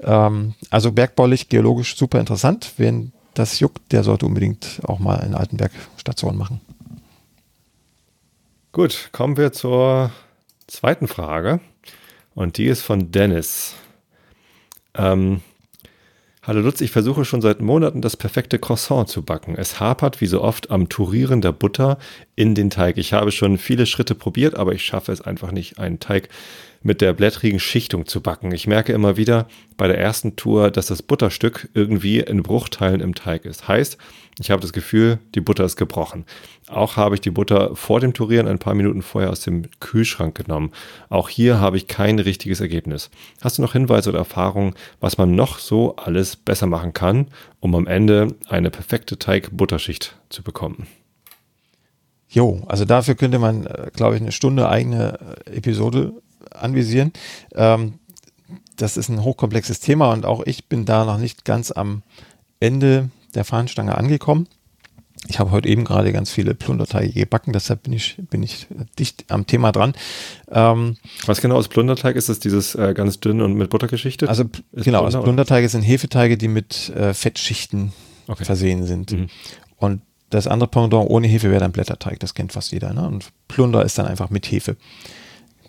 Ähm, 0.00 0.52
also 0.68 0.92
bergbaulich, 0.92 1.48
geologisch 1.48 1.96
super 1.96 2.20
interessant. 2.20 2.74
Wen 2.76 3.14
das 3.32 3.60
juckt, 3.60 3.92
der 3.92 4.04
sollte 4.04 4.26
unbedingt 4.26 4.82
auch 4.84 4.98
mal 4.98 5.20
eine 5.20 5.38
Altenberg 5.38 5.72
Station 5.96 6.36
machen. 6.36 6.60
Gut, 8.72 9.08
kommen 9.12 9.38
wir 9.38 9.52
zur 9.52 10.10
zweiten 10.66 11.08
Frage. 11.08 11.60
Und 12.34 12.58
die 12.58 12.66
ist 12.66 12.82
von 12.82 13.10
Dennis. 13.10 13.72
Ähm, 14.94 15.40
Hallo 16.44 16.60
Lutz, 16.60 16.80
ich 16.80 16.90
versuche 16.90 17.24
schon 17.24 17.40
seit 17.40 17.60
Monaten 17.60 18.00
das 18.00 18.16
perfekte 18.16 18.58
Croissant 18.58 19.08
zu 19.08 19.22
backen. 19.22 19.54
Es 19.56 19.78
hapert 19.78 20.20
wie 20.20 20.26
so 20.26 20.42
oft 20.42 20.72
am 20.72 20.88
Turieren 20.88 21.40
der 21.40 21.52
Butter 21.52 21.98
in 22.34 22.56
den 22.56 22.68
Teig. 22.68 22.98
Ich 22.98 23.12
habe 23.12 23.30
schon 23.30 23.58
viele 23.58 23.86
Schritte 23.86 24.16
probiert, 24.16 24.56
aber 24.56 24.72
ich 24.72 24.84
schaffe 24.84 25.12
es 25.12 25.20
einfach 25.20 25.52
nicht, 25.52 25.78
einen 25.78 26.00
Teig 26.00 26.30
mit 26.82 27.00
der 27.00 27.12
blättrigen 27.12 27.60
Schichtung 27.60 28.06
zu 28.06 28.20
backen. 28.20 28.50
Ich 28.50 28.66
merke 28.66 28.92
immer 28.92 29.16
wieder 29.16 29.46
bei 29.76 29.86
der 29.86 29.98
ersten 29.98 30.34
Tour, 30.34 30.72
dass 30.72 30.86
das 30.86 31.00
Butterstück 31.00 31.68
irgendwie 31.74 32.18
in 32.18 32.42
Bruchteilen 32.42 33.00
im 33.00 33.14
Teig 33.14 33.44
ist. 33.44 33.68
Heißt, 33.68 33.96
ich 34.38 34.50
habe 34.50 34.62
das 34.62 34.72
Gefühl, 34.72 35.18
die 35.34 35.40
Butter 35.40 35.64
ist 35.64 35.76
gebrochen. 35.76 36.24
Auch 36.68 36.96
habe 36.96 37.14
ich 37.14 37.20
die 37.20 37.30
Butter 37.30 37.76
vor 37.76 38.00
dem 38.00 38.14
Turieren 38.14 38.48
ein 38.48 38.58
paar 38.58 38.74
Minuten 38.74 39.02
vorher 39.02 39.30
aus 39.30 39.40
dem 39.40 39.64
Kühlschrank 39.78 40.34
genommen. 40.34 40.72
Auch 41.10 41.28
hier 41.28 41.60
habe 41.60 41.76
ich 41.76 41.86
kein 41.86 42.18
richtiges 42.18 42.60
Ergebnis. 42.60 43.10
Hast 43.42 43.58
du 43.58 43.62
noch 43.62 43.74
Hinweise 43.74 44.08
oder 44.08 44.20
Erfahrungen, 44.20 44.74
was 45.00 45.18
man 45.18 45.34
noch 45.34 45.58
so 45.58 45.96
alles 45.96 46.36
besser 46.36 46.66
machen 46.66 46.94
kann, 46.94 47.28
um 47.60 47.74
am 47.74 47.86
Ende 47.86 48.28
eine 48.48 48.70
perfekte 48.70 49.18
Teig-Butterschicht 49.18 50.16
zu 50.30 50.42
bekommen? 50.42 50.86
Jo, 52.30 52.62
also 52.66 52.86
dafür 52.86 53.14
könnte 53.14 53.38
man, 53.38 53.66
äh, 53.66 53.90
glaube 53.92 54.16
ich, 54.16 54.22
eine 54.22 54.32
Stunde 54.32 54.66
eigene 54.66 55.18
äh, 55.46 55.56
Episode 55.58 56.14
anvisieren. 56.50 57.12
Ähm, 57.54 57.98
das 58.76 58.96
ist 58.96 59.10
ein 59.10 59.22
hochkomplexes 59.22 59.80
Thema 59.80 60.10
und 60.12 60.24
auch 60.24 60.42
ich 60.46 60.68
bin 60.68 60.86
da 60.86 61.04
noch 61.04 61.18
nicht 61.18 61.44
ganz 61.44 61.70
am 61.70 62.02
Ende 62.58 63.10
der 63.34 63.44
Fahnenstange 63.44 63.96
angekommen. 63.96 64.48
Ich 65.28 65.38
habe 65.38 65.52
heute 65.52 65.68
eben 65.68 65.84
gerade 65.84 66.12
ganz 66.12 66.30
viele 66.32 66.54
Plunderteige 66.54 67.12
gebacken, 67.12 67.52
deshalb 67.52 67.84
bin 67.84 67.92
ich, 67.92 68.16
bin 68.30 68.42
ich 68.42 68.66
dicht 68.98 69.24
am 69.28 69.46
Thema 69.46 69.70
dran. 69.70 69.92
Ähm, 70.50 70.96
Was 71.26 71.40
genau 71.40 71.60
ist 71.60 71.68
Plunderteig? 71.68 72.16
Ist 72.16 72.28
das 72.28 72.40
dieses 72.40 72.74
äh, 72.74 72.92
ganz 72.92 73.20
dünn 73.20 73.40
und 73.40 73.54
mit 73.54 73.70
Butter 73.70 73.86
geschichtet? 73.86 74.28
Also 74.28 74.44
ist 74.72 74.84
genau, 74.84 75.04
also 75.04 75.22
Plunderteige 75.22 75.68
sind 75.68 75.82
Hefeteige, 75.82 76.36
die 76.36 76.48
mit 76.48 76.88
äh, 76.90 77.14
Fettschichten 77.14 77.92
okay. 78.26 78.44
versehen 78.44 78.84
sind. 78.84 79.12
Mhm. 79.12 79.26
Und 79.76 80.02
das 80.30 80.46
andere 80.48 80.68
Pendant 80.68 81.08
ohne 81.08 81.28
Hefe 81.28 81.50
wäre 81.50 81.60
dann 81.60 81.72
Blätterteig, 81.72 82.18
das 82.18 82.34
kennt 82.34 82.52
fast 82.52 82.72
jeder. 82.72 82.92
Ne? 82.92 83.06
Und 83.06 83.28
Plunder 83.48 83.84
ist 83.84 83.98
dann 83.98 84.06
einfach 84.06 84.30
mit 84.30 84.50
Hefe. 84.50 84.76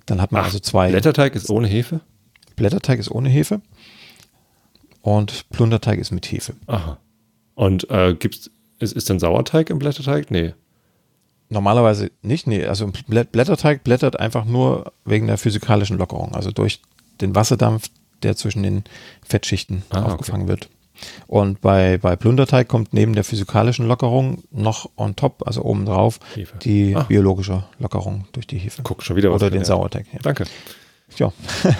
Dann 0.05 0.21
hat 0.21 0.31
man 0.31 0.41
Ach, 0.41 0.45
also 0.45 0.59
zwei. 0.59 0.89
Blätterteig 0.89 1.35
ist 1.35 1.49
ohne 1.49 1.67
Hefe? 1.67 2.01
Blätterteig 2.55 2.99
ist 2.99 3.11
ohne 3.11 3.29
Hefe. 3.29 3.61
Und 5.01 5.49
Plunderteig 5.49 5.99
ist 5.99 6.11
mit 6.11 6.25
Hefe. 6.31 6.55
Aha. 6.67 6.97
Und 7.55 7.89
äh, 7.89 8.15
gibt's, 8.15 8.49
ist, 8.79 8.93
ist 8.93 9.09
denn 9.09 9.19
Sauerteig 9.19 9.69
im 9.69 9.79
Blätterteig? 9.79 10.31
Nee. 10.31 10.53
Normalerweise 11.49 12.11
nicht, 12.21 12.47
nee. 12.47 12.65
Also 12.65 12.91
Blätterteig 13.07 13.83
blättert 13.83 14.19
einfach 14.19 14.45
nur 14.45 14.91
wegen 15.05 15.27
der 15.27 15.37
physikalischen 15.37 15.97
Lockerung, 15.97 16.33
also 16.33 16.51
durch 16.51 16.81
den 17.21 17.35
Wasserdampf, 17.35 17.89
der 18.23 18.35
zwischen 18.35 18.63
den 18.63 18.83
Fettschichten 19.25 19.83
ah, 19.89 20.03
aufgefangen 20.03 20.43
okay. 20.43 20.49
wird. 20.49 20.69
Und 21.27 21.61
bei, 21.61 21.97
bei 21.97 22.15
Plunderteig 22.15 22.67
kommt 22.67 22.93
neben 22.93 23.13
der 23.13 23.23
physikalischen 23.23 23.87
Lockerung 23.87 24.43
noch 24.51 24.89
on 24.95 25.15
top, 25.15 25.45
also 25.45 25.63
obendrauf, 25.63 26.19
Hefe. 26.35 26.57
die 26.59 26.95
ah. 26.95 27.03
biologische 27.03 27.63
Lockerung 27.79 28.25
durch 28.31 28.47
die 28.47 28.57
Hefe. 28.57 28.81
Guck 28.83 29.03
schon 29.03 29.15
wieder 29.15 29.31
was. 29.31 29.41
Oder 29.41 29.51
den 29.51 29.65
Sauerteig. 29.65 30.05
Ja. 30.13 30.19
Danke. 30.21 30.45
Ja. 31.17 31.33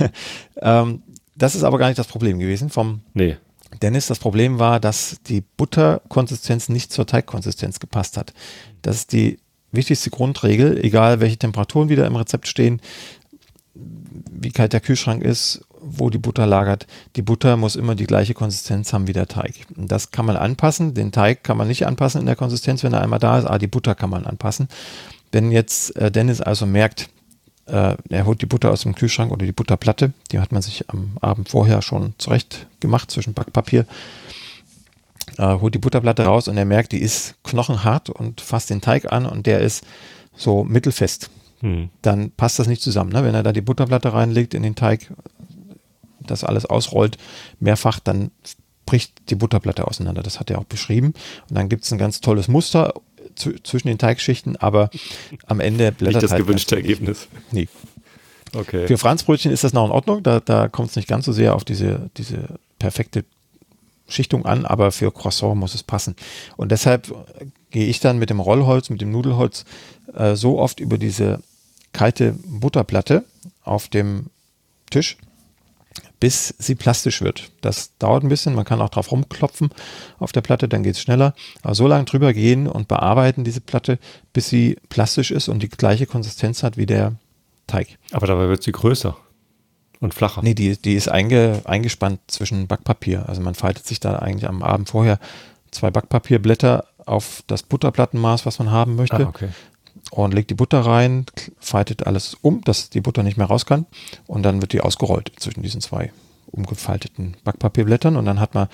ähm, 0.62 1.04
das 1.36 1.56
ist 1.56 1.64
aber 1.64 1.78
gar 1.78 1.88
nicht 1.88 1.98
das 1.98 2.08
Problem 2.08 2.40
gewesen 2.40 2.70
vom 2.70 3.02
nee. 3.14 3.38
Dennis. 3.82 4.08
Das 4.08 4.20
Problem 4.20 4.60
war, 4.60 4.80
dass 4.80 5.18
die 5.28 5.42
Butterkonsistenz 5.42 6.70
nicht 6.70 6.92
zur 6.92 7.06
Teigkonsistenz 7.06 7.80
gepasst 7.80 8.18
hat. 8.18 8.34
Das 8.82 8.98
ist 8.98 9.12
die 9.12 9.40
wichtigste 9.72 10.10
Grundregel, 10.10 10.84
egal 10.84 11.20
welche 11.20 11.38
Temperaturen 11.38 11.90
wieder 11.90 12.06
im 12.06 12.16
Rezept 12.16 12.48
stehen, 12.48 12.82
wie 13.74 14.52
kalt 14.52 14.74
der 14.74 14.82
Kühlschrank 14.82 15.24
ist 15.24 15.66
wo 15.84 16.10
die 16.10 16.18
Butter 16.18 16.48
lagert. 16.48 16.88
Die 17.16 17.22
Butter 17.22 17.58
muss 17.58 17.76
immer 17.76 17.96
die 17.96 18.06
gleiche 18.06 18.34
Konsistenz 18.34 18.94
haben 18.94 19.08
wie 19.08 19.14
der 19.14 19.28
Teig. 19.28 19.54
Und 19.76 19.92
das 19.92 20.12
kann 20.12 20.26
man 20.26 20.38
anpassen. 20.38 20.94
Den 20.94 21.12
Teig 21.12 21.44
kann 21.44 21.58
man 21.58 21.68
nicht 21.68 21.86
anpassen 21.86 22.22
in 22.22 22.26
der 22.26 22.36
Konsistenz, 22.36 22.84
wenn 22.84 22.94
er 22.94 23.02
einmal 23.02 23.20
da 23.20 23.38
ist, 23.38 23.46
aber 23.46 23.60
die 23.60 23.68
Butter 23.68 23.96
kann 23.96 24.10
man 24.10 24.26
anpassen. 24.26 24.68
Wenn 25.32 25.52
jetzt 25.52 25.96
äh, 25.98 26.12
Dennis 26.12 26.42
also 26.42 26.66
merkt, 26.66 27.10
äh, 27.66 27.96
er 28.10 28.26
holt 28.26 28.42
die 28.42 28.46
Butter 28.46 28.72
aus 28.72 28.82
dem 28.82 28.96
Kühlschrank 28.96 29.32
oder 29.32 29.46
die 29.46 29.52
Butterplatte. 29.52 30.14
Die 30.32 30.40
hat 30.40 30.52
man 30.52 30.62
sich 30.62 30.90
am 30.90 31.18
Abend 31.22 31.50
vorher 31.50 31.82
schon 31.82 32.14
zurecht 32.18 32.68
gemacht 32.80 33.10
zwischen 33.10 33.34
Backpapier. 33.34 33.86
Äh, 35.38 35.60
holt 35.60 35.74
die 35.74 35.80
Butterplatte 35.80 36.26
raus 36.26 36.48
und 36.48 36.58
er 36.58 36.66
merkt, 36.66 36.92
die 36.92 37.02
ist 37.02 37.36
knochenhart 37.44 38.10
und 38.10 38.42
fasst 38.42 38.70
den 38.70 38.82
Teig 38.82 39.12
an 39.12 39.26
und 39.26 39.46
der 39.46 39.62
ist 39.62 39.86
so 40.36 40.64
mittelfest. 40.64 41.30
Hm. 41.62 41.90
Dann 42.02 42.32
passt 42.32 42.60
das 42.60 42.68
nicht 42.68 42.82
zusammen. 42.82 43.12
Ne? 43.12 43.24
Wenn 43.24 43.36
er 43.36 43.44
da 43.44 43.54
die 43.54 43.62
Butterplatte 43.62 44.14
reinlegt 44.14 44.54
in 44.54 44.64
den 44.64 44.76
Teig, 44.76 45.12
das 46.20 46.44
alles 46.44 46.66
ausrollt, 46.66 47.18
mehrfach, 47.60 48.00
dann 48.00 48.32
bricht 48.86 49.30
die 49.30 49.36
Butterplatte 49.36 49.88
auseinander. 49.88 50.22
Das 50.22 50.40
hat 50.40 50.52
er 50.52 50.60
auch 50.60 50.66
beschrieben. 50.66 51.14
Und 51.50 51.58
dann 51.58 51.70
gibt 51.70 51.86
es 51.86 51.92
ein 51.94 51.98
ganz 51.98 52.20
tolles 52.20 52.50
Muster 52.50 52.94
zwischen 53.36 53.88
den 53.88 53.98
Teigschichten, 53.98 54.56
aber 54.58 54.90
am 55.46 55.60
Ende 55.60 55.92
blättert 55.92 56.16
Nicht 56.16 56.24
das 56.24 56.32
halt 56.32 56.44
gewünschte 56.44 56.76
Ergebnis. 56.76 57.28
Nee. 57.52 57.68
Okay. 58.56 58.88
Für 58.88 58.98
Franzbrötchen 58.98 59.52
ist 59.52 59.64
das 59.64 59.74
noch 59.74 59.86
in 59.86 59.92
Ordnung. 59.92 60.22
Da, 60.22 60.40
da 60.40 60.68
kommt 60.68 60.90
es 60.92 60.96
nicht 60.96 61.08
ganz 61.08 61.26
so 61.26 61.32
sehr 61.32 61.56
auf 61.56 61.64
diese, 61.64 62.10
diese 62.18 62.60
perfekte 62.78 63.26
Schichtung 64.08 64.46
an, 64.46 64.66
aber 64.66 64.92
für 64.92 65.12
Croissant 65.12 65.56
muss 65.56 65.74
es 65.74 65.84
passen. 65.84 66.16
Und 66.56 66.72
deshalb 66.72 67.14
gehe 67.72 67.88
ich 67.88 68.00
dann 68.00 68.20
mit 68.20 68.30
dem 68.30 68.40
Rollholz, 68.40 68.90
mit 68.90 69.02
dem 69.02 69.12
Nudelholz 69.12 69.66
äh, 70.14 70.36
so 70.36 70.60
oft 70.60 70.80
über 70.80 70.98
diese 70.98 71.42
kalte 71.94 72.36
Butterplatte 72.46 73.24
auf 73.64 73.88
dem 73.88 74.28
Tisch, 74.90 75.18
bis 76.20 76.54
sie 76.58 76.76
plastisch 76.76 77.22
wird. 77.22 77.52
Das 77.62 77.98
dauert 77.98 78.24
ein 78.24 78.30
bisschen, 78.30 78.56
man 78.56 78.66
kann 78.66 78.82
auch 78.82 78.90
drauf 78.90 79.12
rumklopfen 79.12 79.72
auf 80.20 80.32
der 80.32 80.42
Platte, 80.42 80.68
dann 80.68 80.84
geht 80.84 80.96
es 80.96 81.02
schneller. 81.02 81.34
Aber 81.62 81.76
so 81.76 81.88
lange 81.88 82.06
drüber 82.06 82.34
gehen 82.34 82.68
und 82.68 82.88
bearbeiten 82.88 83.44
diese 83.44 83.62
Platte, 83.62 84.00
bis 84.32 84.50
sie 84.50 84.78
plastisch 84.90 85.32
ist 85.32 85.50
und 85.50 85.62
die 85.62 85.70
gleiche 85.70 86.06
Konsistenz 86.06 86.64
hat 86.64 86.78
wie 86.78 86.86
der 86.86 87.16
Teig. 87.68 87.98
Aber 88.12 88.28
dabei 88.28 88.48
wird 88.48 88.64
sie 88.64 88.72
größer 88.72 89.18
und 90.00 90.14
flacher. 90.14 90.42
Nee, 90.44 90.54
die, 90.54 90.78
die 90.78 90.96
ist 90.96 91.10
einge, 91.10 91.62
eingespannt 91.66 92.20
zwischen 92.28 92.68
Backpapier. 92.68 93.28
Also 93.28 93.42
man 93.42 93.56
faltet 93.56 93.86
sich 93.86 94.00
da 94.00 94.18
eigentlich 94.20 94.48
am 94.48 94.64
Abend 94.64 94.90
vorher 94.90 95.20
zwei 95.72 95.92
Backpapierblätter 95.92 96.86
auf 97.06 97.44
das 97.48 97.64
Butterplattenmaß, 97.64 98.46
was 98.46 98.60
man 98.60 98.72
haben 98.72 98.96
möchte. 98.96 99.26
Ah, 99.26 99.30
okay 99.30 99.50
und 100.12 100.34
legt 100.34 100.50
die 100.50 100.56
Butter 100.56 100.82
rein, 100.82 101.26
faltet 101.60 102.06
alles 102.06 102.36
um, 102.42 102.62
dass 102.62 102.90
die 102.90 103.02
Butter 103.02 103.24
nicht 103.24 103.38
mehr 103.38 103.48
raus 103.48 103.66
kann 103.66 103.86
und 104.28 104.44
dann 104.44 104.62
wird 104.62 104.74
die 104.74 104.82
ausgerollt 104.82 105.32
zwischen 105.38 105.64
diesen 105.64 105.82
zwei 105.82 106.12
umgefalteten 106.52 107.36
Backpapierblättern 107.44 108.16
und 108.16 108.26
dann 108.26 108.40
hat 108.40 108.54
man, 108.54 108.68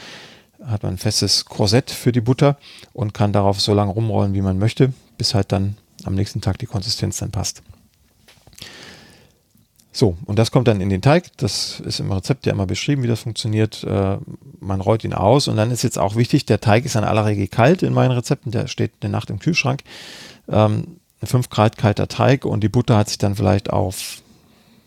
hat 0.63 0.83
man 0.83 0.93
ein 0.93 0.97
festes 0.97 1.45
Korsett 1.45 1.91
für 1.91 2.11
die 2.11 2.21
Butter 2.21 2.57
und 2.93 3.13
kann 3.13 3.33
darauf 3.33 3.61
so 3.61 3.73
lange 3.73 3.91
rumrollen, 3.91 4.33
wie 4.33 4.41
man 4.41 4.59
möchte, 4.59 4.93
bis 5.17 5.33
halt 5.33 5.51
dann 5.51 5.77
am 6.03 6.15
nächsten 6.15 6.41
Tag 6.41 6.57
die 6.59 6.65
Konsistenz 6.65 7.17
dann 7.17 7.31
passt. 7.31 7.61
So, 9.91 10.17
und 10.25 10.37
das 10.37 10.51
kommt 10.51 10.67
dann 10.67 10.81
in 10.81 10.89
den 10.89 11.01
Teig. 11.01 11.25
Das 11.37 11.79
ist 11.79 11.99
im 11.99 12.11
Rezept 12.11 12.45
ja 12.45 12.53
immer 12.53 12.67
beschrieben, 12.67 13.03
wie 13.03 13.07
das 13.07 13.21
funktioniert. 13.21 13.83
Äh, 13.83 14.17
man 14.59 14.81
rollt 14.81 15.03
ihn 15.03 15.13
aus 15.13 15.47
und 15.47 15.57
dann 15.57 15.71
ist 15.71 15.83
jetzt 15.83 15.97
auch 15.97 16.15
wichtig, 16.15 16.45
der 16.45 16.61
Teig 16.61 16.85
ist 16.85 16.95
in 16.95 17.03
aller 17.03 17.25
Regel 17.25 17.47
kalt 17.47 17.81
in 17.83 17.93
meinen 17.93 18.11
Rezepten, 18.11 18.51
der 18.51 18.67
steht 18.67 18.91
eine 19.01 19.11
Nacht 19.11 19.29
im 19.29 19.39
Kühlschrank. 19.39 19.83
Ähm, 20.47 20.99
5 21.23 21.49
Grad 21.49 21.77
kalter 21.77 22.07
Teig 22.07 22.45
und 22.45 22.61
die 22.61 22.69
Butter 22.69 22.97
hat 22.97 23.09
sich 23.09 23.17
dann 23.17 23.35
vielleicht 23.35 23.69
auf 23.69 24.21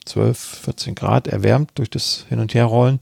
12, 0.06 0.38
14 0.38 0.94
Grad 0.94 1.28
erwärmt 1.28 1.72
durch 1.74 1.90
das 1.90 2.26
Hin- 2.28 2.40
und 2.40 2.54
Herrollen. 2.54 3.00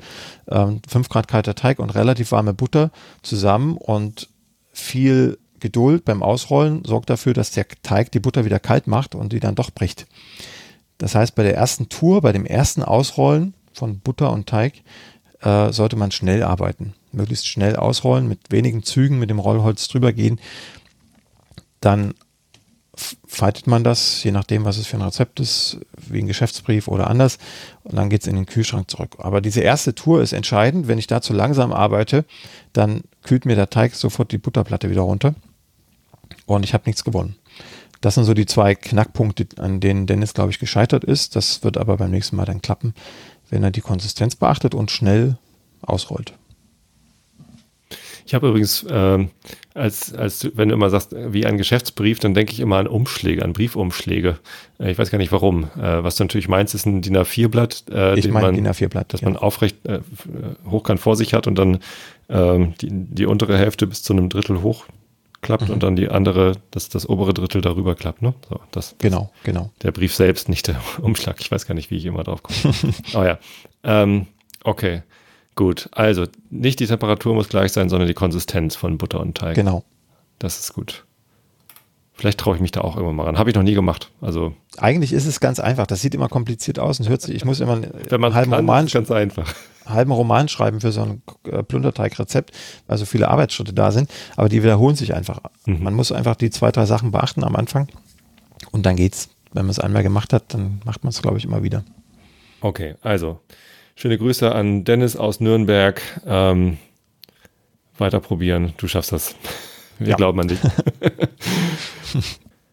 Ähm, 0.48 0.82
5 0.88 1.08
Grad 1.08 1.28
kalter 1.28 1.54
Teig 1.54 1.78
und 1.78 1.90
relativ 1.90 2.32
warme 2.32 2.54
Butter 2.54 2.90
zusammen 3.22 3.76
und 3.76 4.28
viel 4.72 5.38
Geduld 5.60 6.04
beim 6.04 6.22
Ausrollen 6.22 6.84
sorgt 6.84 7.10
dafür, 7.10 7.34
dass 7.34 7.50
der 7.50 7.66
Teig 7.82 8.10
die 8.12 8.20
Butter 8.20 8.44
wieder 8.44 8.58
kalt 8.58 8.86
macht 8.86 9.14
und 9.14 9.32
die 9.32 9.40
dann 9.40 9.54
doch 9.54 9.70
bricht. 9.70 10.06
Das 10.98 11.14
heißt, 11.14 11.34
bei 11.34 11.42
der 11.42 11.54
ersten 11.54 11.88
Tour, 11.88 12.22
bei 12.22 12.32
dem 12.32 12.46
ersten 12.46 12.82
Ausrollen 12.82 13.54
von 13.72 14.00
Butter 14.00 14.32
und 14.32 14.48
Teig, 14.48 14.82
äh, 15.40 15.72
sollte 15.72 15.96
man 15.96 16.10
schnell 16.10 16.42
arbeiten. 16.42 16.94
Möglichst 17.12 17.46
schnell 17.46 17.76
ausrollen, 17.76 18.28
mit 18.28 18.50
wenigen 18.50 18.82
Zügen 18.82 19.18
mit 19.18 19.30
dem 19.30 19.38
Rollholz 19.38 19.88
drüber 19.88 20.12
gehen. 20.12 20.40
Dann 21.80 22.14
faltet 23.26 23.66
man 23.66 23.84
das, 23.84 24.22
je 24.22 24.30
nachdem, 24.30 24.64
was 24.64 24.76
es 24.76 24.86
für 24.86 24.96
ein 24.96 25.02
Rezept 25.02 25.40
ist, 25.40 25.78
wie 25.96 26.20
ein 26.20 26.26
Geschäftsbrief 26.26 26.88
oder 26.88 27.08
anders, 27.08 27.38
und 27.84 27.96
dann 27.96 28.10
geht 28.10 28.22
es 28.22 28.26
in 28.26 28.36
den 28.36 28.46
Kühlschrank 28.46 28.90
zurück. 28.90 29.16
Aber 29.18 29.40
diese 29.40 29.60
erste 29.60 29.94
Tour 29.94 30.22
ist 30.22 30.32
entscheidend. 30.32 30.88
Wenn 30.88 30.98
ich 30.98 31.06
da 31.06 31.20
zu 31.20 31.32
langsam 31.32 31.72
arbeite, 31.72 32.24
dann 32.72 33.02
kühlt 33.22 33.44
mir 33.44 33.56
der 33.56 33.70
Teig 33.70 33.94
sofort 33.94 34.32
die 34.32 34.38
Butterplatte 34.38 34.90
wieder 34.90 35.02
runter 35.02 35.34
und 36.46 36.64
ich 36.64 36.74
habe 36.74 36.84
nichts 36.86 37.04
gewonnen. 37.04 37.36
Das 38.00 38.14
sind 38.14 38.24
so 38.24 38.34
die 38.34 38.46
zwei 38.46 38.74
Knackpunkte, 38.74 39.46
an 39.58 39.80
denen 39.80 40.06
Dennis, 40.06 40.32
glaube 40.32 40.50
ich, 40.50 40.58
gescheitert 40.58 41.04
ist. 41.04 41.36
Das 41.36 41.62
wird 41.62 41.76
aber 41.76 41.98
beim 41.98 42.10
nächsten 42.10 42.36
Mal 42.36 42.46
dann 42.46 42.62
klappen, 42.62 42.94
wenn 43.50 43.62
er 43.62 43.70
die 43.70 43.82
Konsistenz 43.82 44.36
beachtet 44.36 44.74
und 44.74 44.90
schnell 44.90 45.36
ausrollt. 45.82 46.32
Ich 48.30 48.34
habe 48.34 48.46
übrigens, 48.46 48.84
äh, 48.84 49.26
als, 49.74 50.14
als 50.14 50.48
wenn 50.54 50.68
du 50.68 50.74
immer 50.76 50.88
sagst, 50.88 51.16
wie 51.16 51.46
ein 51.46 51.58
Geschäftsbrief, 51.58 52.20
dann 52.20 52.32
denke 52.32 52.52
ich 52.52 52.60
immer 52.60 52.76
an 52.76 52.86
Umschläge, 52.86 53.44
an 53.44 53.52
Briefumschläge. 53.52 54.38
Äh, 54.78 54.92
ich 54.92 54.98
weiß 54.98 55.10
gar 55.10 55.18
nicht 55.18 55.32
warum. 55.32 55.64
Äh, 55.76 56.04
was 56.04 56.14
du 56.14 56.22
natürlich 56.22 56.46
meinst, 56.46 56.72
ist 56.76 56.86
ein 56.86 57.02
DIN 57.02 57.16
A4-Blatt, 57.16 57.86
äh, 57.90 58.16
ich 58.16 58.30
mein 58.30 58.54
DIN 58.54 58.68
A4-Blatt, 58.68 59.12
das 59.12 59.22
ja. 59.22 59.28
man 59.28 59.36
aufrecht 59.36 59.84
äh, 59.84 59.98
hochkant 60.64 61.00
vor 61.00 61.16
sich 61.16 61.34
hat 61.34 61.48
und 61.48 61.56
dann 61.56 61.80
ähm, 62.28 62.74
die, 62.80 62.90
die 62.92 63.26
untere 63.26 63.58
Hälfte 63.58 63.88
bis 63.88 64.04
zu 64.04 64.12
einem 64.12 64.28
Drittel 64.28 64.62
hochklappt 64.62 65.66
mhm. 65.66 65.74
und 65.74 65.82
dann 65.82 65.96
die 65.96 66.08
andere, 66.08 66.52
das, 66.70 66.88
das 66.88 67.08
obere 67.08 67.34
Drittel 67.34 67.62
darüber 67.62 67.96
klappt. 67.96 68.22
Ne? 68.22 68.34
So, 68.48 68.60
das, 68.70 68.94
genau, 68.98 69.32
genau. 69.42 69.72
Der 69.82 69.90
Brief 69.90 70.14
selbst, 70.14 70.48
nicht 70.48 70.68
der 70.68 70.80
Umschlag. 71.02 71.40
Ich 71.40 71.50
weiß 71.50 71.66
gar 71.66 71.74
nicht, 71.74 71.90
wie 71.90 71.96
ich 71.96 72.06
immer 72.06 72.22
drauf 72.22 72.44
komme. 72.44 72.74
oh 73.14 73.24
ja. 73.24 73.40
Ähm, 73.82 74.28
okay. 74.62 75.02
Gut, 75.60 75.90
also 75.92 76.24
nicht 76.48 76.80
die 76.80 76.86
Temperatur 76.86 77.34
muss 77.34 77.50
gleich 77.50 77.72
sein, 77.72 77.90
sondern 77.90 78.08
die 78.08 78.14
Konsistenz 78.14 78.76
von 78.76 78.96
Butter 78.96 79.20
und 79.20 79.36
Teig. 79.36 79.54
Genau. 79.54 79.84
Das 80.38 80.58
ist 80.58 80.72
gut. 80.72 81.04
Vielleicht 82.14 82.40
traue 82.40 82.54
ich 82.54 82.62
mich 82.62 82.70
da 82.72 82.80
auch 82.80 82.96
irgendwann 82.96 83.16
mal 83.16 83.24
ran. 83.24 83.36
Habe 83.38 83.50
ich 83.50 83.56
noch 83.56 83.62
nie 83.62 83.74
gemacht. 83.74 84.10
Also 84.22 84.54
eigentlich 84.78 85.12
ist 85.12 85.26
es 85.26 85.38
ganz 85.38 85.60
einfach. 85.60 85.86
Das 85.86 86.00
sieht 86.00 86.14
immer 86.14 86.30
kompliziert 86.30 86.78
aus 86.78 86.98
und 86.98 87.10
hört 87.10 87.20
sich. 87.20 87.34
Ich 87.34 87.44
muss 87.44 87.60
immer 87.60 87.76
man 87.76 88.32
halben 88.32 88.52
kann, 88.52 88.60
Roman 88.60 88.86
ganz 88.86 89.10
einfach. 89.10 89.54
halben 89.84 90.12
Roman 90.12 90.48
schreiben 90.48 90.80
für 90.80 90.92
so 90.92 91.02
ein 91.02 91.22
äh, 91.44 91.62
Plunderteig-Rezept, 91.62 92.56
weil 92.86 92.96
so 92.96 93.04
viele 93.04 93.28
Arbeitsschritte 93.28 93.74
da 93.74 93.92
sind. 93.92 94.10
Aber 94.36 94.48
die 94.48 94.62
wiederholen 94.62 94.96
sich 94.96 95.14
einfach. 95.14 95.40
Mhm. 95.66 95.82
Man 95.82 95.92
muss 95.92 96.10
einfach 96.10 96.36
die 96.36 96.48
zwei 96.48 96.72
drei 96.72 96.86
Sachen 96.86 97.10
beachten 97.10 97.44
am 97.44 97.54
Anfang 97.54 97.86
und 98.70 98.86
dann 98.86 98.96
geht's. 98.96 99.28
Wenn 99.52 99.66
man 99.66 99.72
es 99.72 99.78
einmal 99.78 100.04
gemacht 100.04 100.32
hat, 100.32 100.54
dann 100.54 100.80
macht 100.86 101.04
man 101.04 101.10
es 101.10 101.20
glaube 101.20 101.36
ich 101.36 101.44
immer 101.44 101.62
wieder. 101.62 101.84
Okay, 102.62 102.94
also 103.02 103.40
Schöne 103.96 104.18
Grüße 104.18 104.54
an 104.54 104.84
Dennis 104.84 105.16
aus 105.16 105.40
Nürnberg. 105.40 106.00
Ähm, 106.26 106.78
weiter 107.98 108.20
probieren, 108.20 108.72
du 108.78 108.88
schaffst 108.88 109.12
das. 109.12 109.34
Wir 109.98 110.10
ja. 110.10 110.16
glauben 110.16 110.40
an 110.40 110.48
dich. 110.48 110.58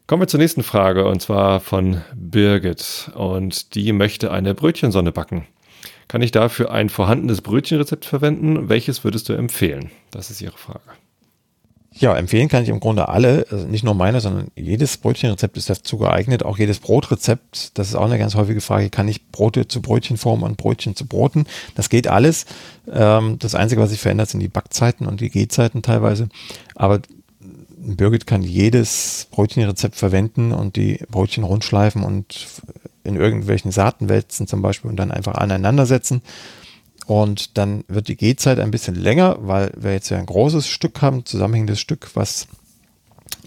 Kommen 0.07 0.21
wir 0.21 0.27
zur 0.27 0.39
nächsten 0.39 0.63
Frage 0.63 1.05
und 1.05 1.21
zwar 1.21 1.59
von 1.59 2.01
Birgit. 2.15 3.11
Und 3.13 3.75
die 3.75 3.91
möchte 3.91 4.31
eine 4.31 4.53
Brötchensonne 4.53 5.11
backen. 5.11 5.45
Kann 6.07 6.21
ich 6.21 6.31
dafür 6.31 6.71
ein 6.71 6.87
vorhandenes 6.87 7.41
Brötchenrezept 7.41 8.05
verwenden? 8.05 8.69
Welches 8.69 9.03
würdest 9.03 9.27
du 9.27 9.33
empfehlen? 9.33 9.91
Das 10.11 10.29
ist 10.31 10.41
ihre 10.41 10.57
Frage. 10.57 10.79
Ja, 11.99 12.15
empfehlen 12.15 12.47
kann 12.47 12.61
ich 12.61 12.69
im 12.69 12.79
Grunde 12.79 13.09
alle, 13.09 13.47
also 13.49 13.65
nicht 13.65 13.83
nur 13.83 13.95
meine, 13.95 14.21
sondern 14.21 14.51
jedes 14.55 14.97
Brötchenrezept 14.97 15.57
ist 15.57 15.69
dazu 15.69 15.97
geeignet, 15.97 16.43
auch 16.43 16.59
jedes 16.59 16.79
Brotrezept. 16.79 17.77
Das 17.77 17.87
ist 17.87 17.95
auch 17.95 18.05
eine 18.05 18.19
ganz 18.19 18.35
häufige 18.35 18.61
Frage, 18.61 18.89
kann 18.89 19.07
ich 19.07 19.27
Brote 19.31 19.67
zu 19.67 19.81
Brötchen 19.81 20.17
formen 20.17 20.43
und 20.43 20.57
Brötchen 20.57 20.95
zu 20.95 21.07
Broten? 21.07 21.47
Das 21.75 21.89
geht 21.89 22.07
alles. 22.07 22.45
Ähm, 22.91 23.39
das 23.39 23.55
Einzige, 23.55 23.81
was 23.81 23.89
sich 23.89 23.99
verändert, 23.99 24.29
sind 24.29 24.41
die 24.41 24.47
Backzeiten 24.47 25.07
und 25.07 25.21
die 25.21 25.29
Gehzeiten 25.29 25.81
teilweise. 25.81 26.29
Aber 26.75 27.01
Birgit 27.79 28.27
kann 28.27 28.43
jedes 28.43 29.27
Brötchenrezept 29.31 29.95
verwenden 29.95 30.51
und 30.51 30.75
die 30.75 30.99
Brötchen 31.09 31.43
rundschleifen 31.43 32.03
und 32.03 32.47
in 33.03 33.15
irgendwelchen 33.15 33.71
Saaten 33.71 34.09
wälzen 34.09 34.45
zum 34.45 34.61
Beispiel 34.61 34.91
und 34.91 34.97
dann 34.97 35.11
einfach 35.11 35.35
aneinandersetzen. 35.35 36.21
Und 37.07 37.57
dann 37.57 37.85
wird 37.87 38.09
die 38.09 38.17
Gehzeit 38.17 38.59
ein 38.59 38.69
bisschen 38.69 38.95
länger, 38.95 39.37
weil 39.39 39.71
wir 39.77 39.93
jetzt 39.93 40.09
ja 40.09 40.17
ein 40.17 40.25
großes 40.25 40.67
Stück 40.67 41.01
haben, 41.01 41.23
zusammenhängendes 41.23 41.79
Stück, 41.79 42.09
was 42.15 42.49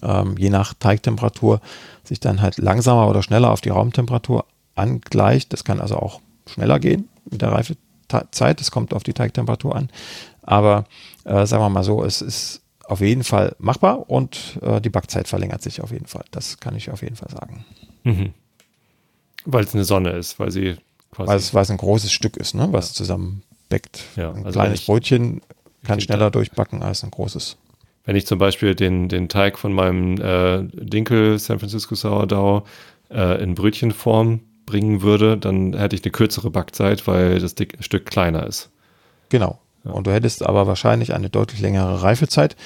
ähm, 0.03 0.35
je 0.39 0.49
nach 0.49 0.73
Teigtemperatur 0.73 1.61
sich 2.03 2.21
dann 2.21 2.41
halt 2.41 2.57
langsamer 2.57 3.07
oder 3.07 3.23
schneller 3.23 3.51
auf 3.51 3.61
die 3.61 3.69
Raumtemperatur 3.69 4.47
angleicht. 4.77 5.53
Das 5.53 5.63
kann 5.63 5.79
also 5.79 5.97
auch 5.97 6.23
schneller 6.47 6.79
gehen 6.79 7.11
mit 7.31 7.43
der 7.43 7.53
Reifezeit. 7.53 8.61
Das 8.61 8.71
kommt 8.71 8.95
auf 8.95 9.03
die 9.03 9.13
Teigtemperatur 9.13 9.77
an. 9.77 9.91
Aber 10.41 10.87
äh, 11.25 11.45
sagen 11.45 11.63
wir 11.63 11.69
mal 11.69 11.85
so, 11.85 12.03
es 12.03 12.23
ist 12.23 12.63
auf 12.85 13.03
jeden 13.03 13.25
Fall 13.25 13.55
machbar 13.59 14.09
und 14.09 14.59
äh, 14.63 14.81
die 14.81 14.89
Backzeit 14.89 15.29
verlängert 15.29 15.61
sich 15.61 15.83
auf 15.83 15.91
jeden 15.91 16.07
Fall. 16.07 16.25
Das 16.31 16.61
kann 16.61 16.77
ich 16.77 16.91
auf 16.91 17.03
jeden 17.03 17.17
Fall 17.17 17.29
sagen. 17.29 17.67
Mhm. 18.05 18.33
Weil 19.45 19.65
es 19.65 19.75
eine 19.75 19.85
Sonne 19.85 20.13
ist, 20.13 20.39
weil 20.39 20.51
sie 20.51 20.77
quasi. 21.11 21.29
Weil 21.29 21.37
es, 21.37 21.53
weil 21.53 21.63
es 21.63 21.71
ein 21.71 21.77
großes 21.77 22.11
Stück 22.11 22.39
ist, 22.39 22.55
ne? 22.55 22.69
was 22.73 22.89
ja. 22.89 22.95
zusammen 22.95 23.43
backt. 23.71 24.05
Ja, 24.17 24.33
ein 24.33 24.45
also 24.45 24.59
kleines 24.59 24.85
Brötchen 24.85 25.41
kann 25.85 26.01
schneller 26.01 26.31
durchbacken 26.31 26.83
als 26.83 27.03
ein 27.03 27.11
großes. 27.11 27.57
Wenn 28.05 28.17
ich 28.17 28.27
zum 28.27 28.39
Beispiel 28.39 28.75
den, 28.75 29.09
den 29.09 29.29
Teig 29.29 29.59
von 29.59 29.73
meinem 29.73 30.21
äh, 30.21 30.63
Dinkel 30.73 31.39
San 31.39 31.59
Francisco 31.59 31.95
Sourdough 31.95 32.65
äh, 33.11 33.43
in 33.43 33.55
Brötchenform 33.55 34.41
bringen 34.67 35.03
würde, 35.03 35.37
dann 35.39 35.75
hätte 35.75 35.97
ich 35.97 36.05
eine 36.05 36.13
kürzere 36.13 36.51
Backzeit, 36.51 37.07
weil 37.07 37.39
das 37.41 37.55
Stück 37.81 38.07
kleiner 38.07 38.47
ist. 38.47 38.71
Genau. 39.29 39.59
Ja. 39.85 39.93
Und 39.93 40.07
du 40.07 40.13
hättest 40.13 40.45
aber 40.45 40.67
wahrscheinlich 40.67 41.15
eine 41.15 41.31
deutlich 41.31 41.61
längere 41.61 42.03
Reifezeit, 42.03 42.57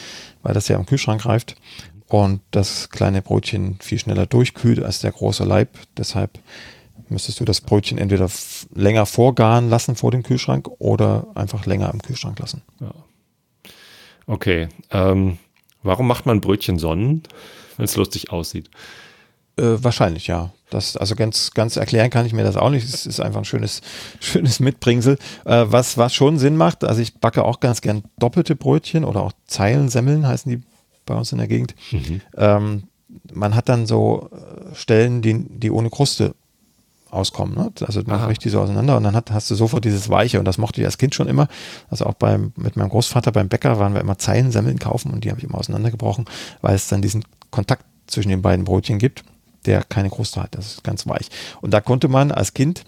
weil 0.43 0.55
das 0.55 0.69
ja 0.69 0.77
im 0.77 0.87
Kühlschrank 0.87 1.25
reift 1.27 1.57
und 2.09 2.41
das 2.51 2.91
kleine 2.91 3.23
Brötchen 3.23 3.79
viel 3.81 3.99
schneller 3.99 4.27
durchkühlt 4.27 4.83
als 4.83 5.01
der 5.01 5.13
große 5.13 5.45
Leib. 5.45 5.71
Deshalb 5.97 6.39
müsstest 7.09 7.41
du 7.41 7.45
das 7.45 7.61
Brötchen 7.61 7.99
entweder 7.99 8.29
länger 8.75 9.07
vorgaren 9.07 9.69
lassen 9.69 9.97
vor 9.97 10.11
dem 10.11 10.23
Kühlschrank 10.23 10.69
oder 10.79 11.27
einfach 11.35 11.67
länger 11.67 11.93
im 11.93 12.03
Kühlschrank 12.03 12.39
lassen. 12.39 12.63
Ja. 12.81 12.93
Okay. 14.27 14.69
Ähm, 14.91 15.39
warum 15.83 16.07
macht 16.07 16.27
man 16.27 16.41
Brötchen 16.41 16.79
Sonnen, 16.79 17.23
wenn 17.77 17.85
es 17.85 17.97
lustig 17.97 18.31
aussieht? 18.31 18.71
Äh, 19.57 19.83
wahrscheinlich, 19.83 20.27
ja. 20.27 20.53
Das, 20.71 20.97
also 20.97 21.15
ganz, 21.15 21.53
ganz 21.53 21.77
erklären 21.77 22.11
kann 22.11 22.27
ich 22.27 22.33
mir 22.33 22.43
das 22.43 22.57
auch 22.57 22.71
nicht. 22.71 22.85
Es 22.85 23.07
ist 23.07 23.21
einfach 23.21 23.39
ein 23.39 23.45
schönes, 23.45 23.83
schönes 24.21 24.61
Mitbringsel. 24.61 25.19
Äh, 25.45 25.67
was, 25.69 25.99
was 25.99 26.15
schon 26.15 26.39
Sinn 26.39 26.57
macht, 26.57 26.85
also 26.85 27.01
ich 27.01 27.21
backe 27.21 27.45
auch 27.45 27.61
ganz 27.61 27.81
gern 27.81 28.03
doppelte 28.19 28.57
Brötchen 28.57 29.05
oder 29.05 29.23
auch 29.23 29.33
Zeilensemmeln 29.47 30.27
heißen 30.27 30.51
die 30.51 30.63
bei 31.07 31.15
uns 31.15 31.33
in 31.33 31.39
der 31.39 31.49
Gegend. 31.49 31.75
Mhm. 31.93 32.21
Ähm, 32.37 32.83
man 33.33 33.55
hat 33.55 33.69
dann 33.69 33.87
so 33.87 34.31
äh, 34.33 34.75
Stellen, 34.75 35.23
die, 35.23 35.47
die 35.49 35.71
ohne 35.71 35.91
Kruste 35.91 36.35
auskommen. 37.15 37.55
Ne? 37.55 37.73
Also 37.87 38.03
Aha. 38.07 38.27
bricht 38.27 38.45
die 38.45 38.49
so 38.49 38.61
auseinander 38.61 38.97
und 38.97 39.05
dann 39.05 39.15
hat, 39.15 39.31
hast 39.31 39.51
du 39.51 39.55
sofort 39.55 39.85
dieses 39.85 40.09
Weiche 40.09 40.39
und 40.39 40.45
das 40.45 40.59
mochte 40.59 40.81
ich 40.81 40.87
als 40.87 40.99
Kind 40.99 41.15
schon 41.15 41.29
immer. 41.29 41.49
Also 41.89 42.07
auch 42.07 42.15
beim, 42.15 42.53
mit 42.57 42.77
meinem 42.77 42.91
Großvater 42.91 43.33
beim 43.33 43.49
Bäcker 43.49 43.79
waren 43.79 43.95
wir 43.95 44.01
immer 44.01 44.19
Zeilensemmeln 44.19 44.79
kaufen 44.79 45.13
und 45.13 45.25
die 45.25 45.31
habe 45.31 45.41
ich 45.41 45.45
immer 45.45 45.59
auseinandergebrochen, 45.59 46.27
weil 46.61 46.75
es 46.75 46.89
dann 46.89 47.03
diesen 47.03 47.25
Kontakt 47.51 47.85
zwischen 48.07 48.29
den 48.29 48.43
beiden 48.43 48.65
Brötchen 48.65 48.99
gibt 48.99 49.25
der 49.65 49.83
keine 49.83 50.11
Kruste 50.11 50.43
hat. 50.43 50.55
Das 50.55 50.67
ist 50.67 50.85
ganz 50.85 51.07
weich. 51.07 51.29
Und 51.61 51.73
da 51.73 51.81
konnte 51.81 52.09
man 52.09 52.33
als 52.33 52.55
Kind 52.55 52.85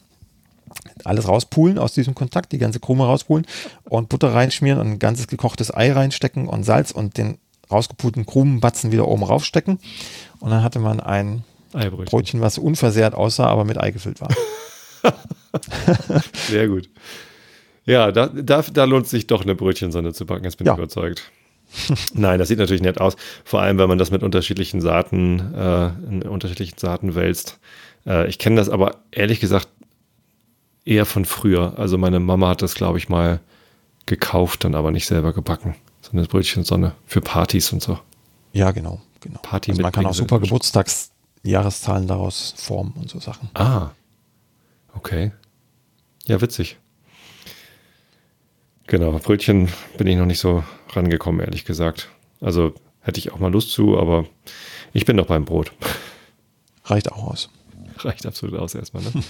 alles 1.04 1.28
rauspulen 1.28 1.78
aus 1.78 1.92
diesem 1.94 2.14
Kontakt, 2.14 2.52
die 2.52 2.58
ganze 2.58 2.80
Krume 2.80 3.04
rauspulen 3.04 3.46
und 3.84 4.08
Butter 4.08 4.34
reinschmieren 4.34 4.80
und 4.80 4.86
ein 4.88 4.98
ganzes 4.98 5.26
gekochtes 5.26 5.74
Ei 5.74 5.92
reinstecken 5.92 6.48
und 6.48 6.64
Salz 6.64 6.90
und 6.90 7.16
den 7.16 7.38
rausgepulten 7.70 8.26
Krumenbatzen 8.26 8.92
wieder 8.92 9.08
oben 9.08 9.22
raufstecken. 9.22 9.78
Und 10.40 10.50
dann 10.50 10.62
hatte 10.62 10.78
man 10.78 11.00
ein 11.00 11.44
Eibrötchen. 11.76 12.10
Brötchen, 12.10 12.40
was 12.40 12.58
unversehrt 12.58 13.14
aussah, 13.14 13.46
aber 13.46 13.64
mit 13.64 13.78
Ei 13.78 13.90
gefüllt 13.90 14.20
war. 14.20 14.30
Sehr 16.48 16.68
gut. 16.68 16.88
Ja, 17.84 18.10
da, 18.10 18.26
da, 18.26 18.62
da 18.62 18.84
lohnt 18.84 19.06
sich 19.06 19.26
doch 19.26 19.42
eine 19.42 19.54
Brötchensonne 19.54 20.12
zu 20.12 20.26
backen, 20.26 20.44
jetzt 20.44 20.56
bin 20.56 20.66
ja. 20.66 20.72
ich 20.72 20.78
überzeugt. 20.78 21.30
Nein, 22.14 22.38
das 22.38 22.48
sieht 22.48 22.58
natürlich 22.58 22.82
nett 22.82 23.00
aus. 23.00 23.16
Vor 23.44 23.60
allem, 23.60 23.78
wenn 23.78 23.88
man 23.88 23.98
das 23.98 24.10
mit 24.10 24.22
unterschiedlichen 24.22 24.80
Saaten, 24.80 25.54
äh, 25.54 25.86
in 26.08 26.22
unterschiedlichen 26.22 26.78
Saaten 26.78 27.14
wälzt. 27.14 27.58
Äh, 28.06 28.28
ich 28.28 28.38
kenne 28.38 28.56
das 28.56 28.68
aber 28.68 28.96
ehrlich 29.10 29.40
gesagt 29.40 29.68
eher 30.84 31.06
von 31.06 31.24
früher. 31.24 31.74
Also 31.76 31.98
meine 31.98 32.20
Mama 32.20 32.48
hat 32.48 32.62
das, 32.62 32.74
glaube 32.74 32.98
ich, 32.98 33.08
mal 33.08 33.40
gekauft, 34.06 34.64
dann 34.64 34.74
aber 34.74 34.92
nicht 34.92 35.06
selber 35.06 35.32
gebacken. 35.32 35.74
So 36.00 36.12
eine 36.12 36.22
Brötchensonne 36.22 36.92
für 37.06 37.20
Partys 37.20 37.72
und 37.72 37.82
so. 37.82 37.98
Ja, 38.52 38.70
genau. 38.70 39.00
genau. 39.20 39.40
Party 39.42 39.72
also 39.72 39.82
man 39.82 39.92
kann 39.92 40.06
auch 40.06 40.14
super 40.14 40.38
Geburtstagsjahreszahlen 41.46 42.08
daraus 42.08 42.54
formen 42.56 42.92
und 42.96 43.08
so 43.08 43.20
Sachen. 43.20 43.48
Ah, 43.54 43.90
okay. 44.94 45.32
Ja, 46.26 46.40
witzig. 46.40 46.76
Genau, 48.88 49.12
Brötchen 49.12 49.68
bin 49.96 50.06
ich 50.06 50.16
noch 50.16 50.26
nicht 50.26 50.38
so 50.38 50.64
rangekommen, 50.90 51.40
ehrlich 51.40 51.64
gesagt. 51.64 52.08
Also 52.40 52.74
hätte 53.00 53.18
ich 53.18 53.32
auch 53.32 53.38
mal 53.38 53.52
Lust 53.52 53.70
zu, 53.70 53.98
aber 53.98 54.26
ich 54.92 55.04
bin 55.04 55.16
noch 55.16 55.26
beim 55.26 55.44
Brot. 55.44 55.72
Reicht 56.84 57.10
auch 57.10 57.24
aus. 57.24 57.48
Reicht 57.98 58.26
absolut 58.26 58.58
aus 58.58 58.74
erstmal, 58.74 59.02
ne? 59.02 59.12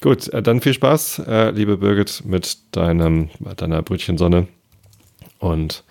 Gut, 0.00 0.28
äh, 0.28 0.42
dann 0.42 0.60
viel 0.60 0.74
Spaß, 0.74 1.20
äh, 1.20 1.50
liebe 1.50 1.78
Birgit, 1.78 2.24
mit 2.26 2.58
deinem, 2.72 3.30
deiner 3.56 3.80
Brötchensonne 3.80 4.48
und 5.38 5.84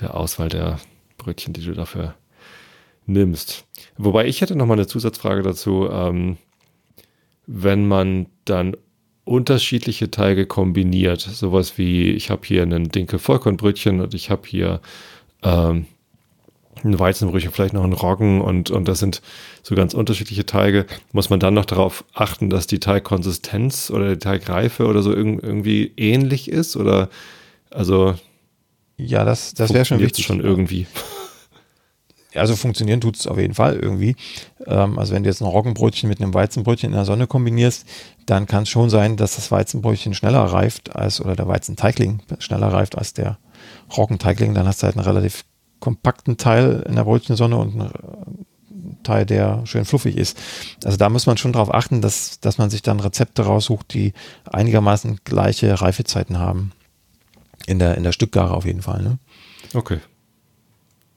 der 0.00 0.14
Auswahl 0.14 0.48
der 0.48 0.78
Brötchen, 1.16 1.54
die 1.54 1.64
du 1.64 1.72
dafür 1.72 2.14
nimmst. 3.06 3.64
Wobei 3.96 4.26
ich 4.26 4.40
hätte 4.40 4.56
noch 4.56 4.66
mal 4.66 4.74
eine 4.74 4.86
Zusatzfrage 4.86 5.42
dazu. 5.42 5.88
Ähm, 5.90 6.36
wenn 7.46 7.86
man 7.86 8.26
dann 8.44 8.76
unterschiedliche 9.26 10.10
Teige 10.10 10.46
kombiniert. 10.46 11.20
Sowas 11.20 11.76
wie, 11.78 12.10
ich 12.12 12.30
habe 12.30 12.42
hier 12.46 12.62
einen 12.62 12.88
Dinkel-Vollkornbrötchen 12.88 14.00
und 14.00 14.14
ich 14.14 14.30
habe 14.30 14.42
hier 14.46 14.80
ähm, 15.42 15.86
ein 16.84 16.98
Weizenbrötchen, 16.98 17.50
vielleicht 17.50 17.74
noch 17.74 17.82
ein 17.82 17.92
Roggen 17.92 18.40
und, 18.40 18.70
und 18.70 18.86
das 18.86 19.00
sind 19.00 19.22
so 19.64 19.74
ganz 19.74 19.94
unterschiedliche 19.94 20.46
Teige. 20.46 20.86
Muss 21.12 21.28
man 21.28 21.40
dann 21.40 21.54
noch 21.54 21.64
darauf 21.64 22.04
achten, 22.14 22.50
dass 22.50 22.68
die 22.68 22.78
Teigkonsistenz 22.78 23.90
oder 23.90 24.10
die 24.10 24.20
Teigreife 24.20 24.86
oder 24.86 25.02
so 25.02 25.12
irgendwie 25.12 25.92
ähnlich 25.96 26.48
ist? 26.48 26.76
Oder 26.76 27.08
also 27.70 28.14
ja, 28.96 29.24
das, 29.24 29.54
das 29.54 29.74
wäre 29.74 29.84
schon 29.84 29.98
wichtig. 29.98 30.24
schon 30.24 30.40
irgendwie 30.40 30.86
also 32.36 32.56
funktionieren 32.56 33.00
tut 33.00 33.16
es 33.16 33.26
auf 33.26 33.38
jeden 33.38 33.54
Fall 33.54 33.76
irgendwie. 33.76 34.16
Ähm, 34.66 34.98
also 34.98 35.14
wenn 35.14 35.22
du 35.22 35.28
jetzt 35.28 35.40
ein 35.40 35.46
Roggenbrötchen 35.46 36.08
mit 36.08 36.20
einem 36.20 36.34
Weizenbrötchen 36.34 36.90
in 36.90 36.96
der 36.96 37.04
Sonne 37.04 37.26
kombinierst, 37.26 37.86
dann 38.26 38.46
kann 38.46 38.64
es 38.64 38.68
schon 38.68 38.90
sein, 38.90 39.16
dass 39.16 39.36
das 39.36 39.50
Weizenbrötchen 39.50 40.14
schneller 40.14 40.44
reift 40.44 40.94
als, 40.94 41.20
oder 41.20 41.36
der 41.36 41.48
Weizenteigling 41.48 42.20
schneller 42.38 42.68
reift 42.68 42.96
als 42.98 43.12
der 43.12 43.38
Roggenteigling. 43.96 44.54
Dann 44.54 44.66
hast 44.66 44.82
du 44.82 44.86
halt 44.86 44.96
einen 44.96 45.04
relativ 45.04 45.44
kompakten 45.80 46.36
Teil 46.36 46.84
in 46.88 46.96
der 46.96 47.04
Brötchensonne 47.04 47.56
und 47.56 47.74
einen 47.74 48.46
Teil, 49.02 49.26
der 49.26 49.62
schön 49.66 49.84
fluffig 49.84 50.16
ist. 50.16 50.38
Also 50.84 50.96
da 50.96 51.08
muss 51.08 51.26
man 51.26 51.36
schon 51.36 51.52
darauf 51.52 51.72
achten, 51.72 52.00
dass, 52.00 52.40
dass 52.40 52.58
man 52.58 52.70
sich 52.70 52.82
dann 52.82 53.00
Rezepte 53.00 53.42
raussucht, 53.42 53.92
die 53.92 54.12
einigermaßen 54.50 55.20
gleiche 55.24 55.80
Reifezeiten 55.80 56.38
haben. 56.38 56.72
In 57.66 57.80
der, 57.80 57.96
in 57.96 58.04
der 58.04 58.12
Stückgare 58.12 58.54
auf 58.54 58.64
jeden 58.64 58.82
Fall. 58.82 59.02
Ne? 59.02 59.18
Okay 59.74 59.98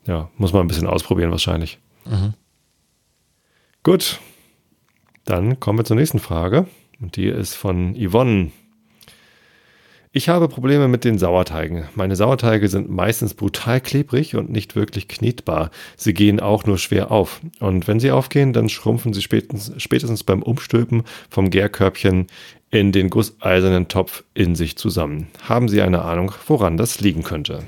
ja, 0.09 0.29
muss 0.37 0.53
man 0.53 0.63
ein 0.63 0.67
bisschen 0.67 0.87
ausprobieren 0.87 1.29
wahrscheinlich. 1.29 1.77
Mhm. 2.05 2.33
Gut, 3.83 4.19
dann 5.23 5.59
kommen 5.59 5.77
wir 5.77 5.85
zur 5.85 5.95
nächsten 5.95 6.19
Frage. 6.19 6.65
Und 6.99 7.15
die 7.15 7.27
ist 7.27 7.53
von 7.53 7.95
Yvonne. 7.95 8.51
Ich 10.11 10.27
habe 10.27 10.49
Probleme 10.49 10.87
mit 10.87 11.03
den 11.05 11.19
Sauerteigen. 11.19 11.87
Meine 11.93 12.15
Sauerteige 12.15 12.67
sind 12.67 12.89
meistens 12.89 13.35
brutal 13.35 13.79
klebrig 13.79 14.35
und 14.35 14.49
nicht 14.49 14.75
wirklich 14.75 15.07
knetbar. 15.07 15.69
Sie 15.95 16.15
gehen 16.15 16.39
auch 16.39 16.65
nur 16.65 16.79
schwer 16.79 17.11
auf. 17.11 17.39
Und 17.59 17.87
wenn 17.87 17.99
sie 17.99 18.09
aufgehen, 18.09 18.51
dann 18.51 18.67
schrumpfen 18.67 19.13
sie 19.13 19.21
spätestens, 19.21 19.71
spätestens 19.81 20.23
beim 20.23 20.41
Umstülpen 20.41 21.03
vom 21.29 21.51
Gärkörbchen 21.51 22.25
in 22.71 22.91
den 22.91 23.11
gusseisernen 23.11 23.87
Topf 23.87 24.23
in 24.33 24.55
sich 24.55 24.75
zusammen. 24.75 25.27
Haben 25.47 25.69
Sie 25.69 25.83
eine 25.83 26.01
Ahnung, 26.01 26.31
woran 26.47 26.77
das 26.77 26.99
liegen 26.99 27.21
könnte? 27.21 27.63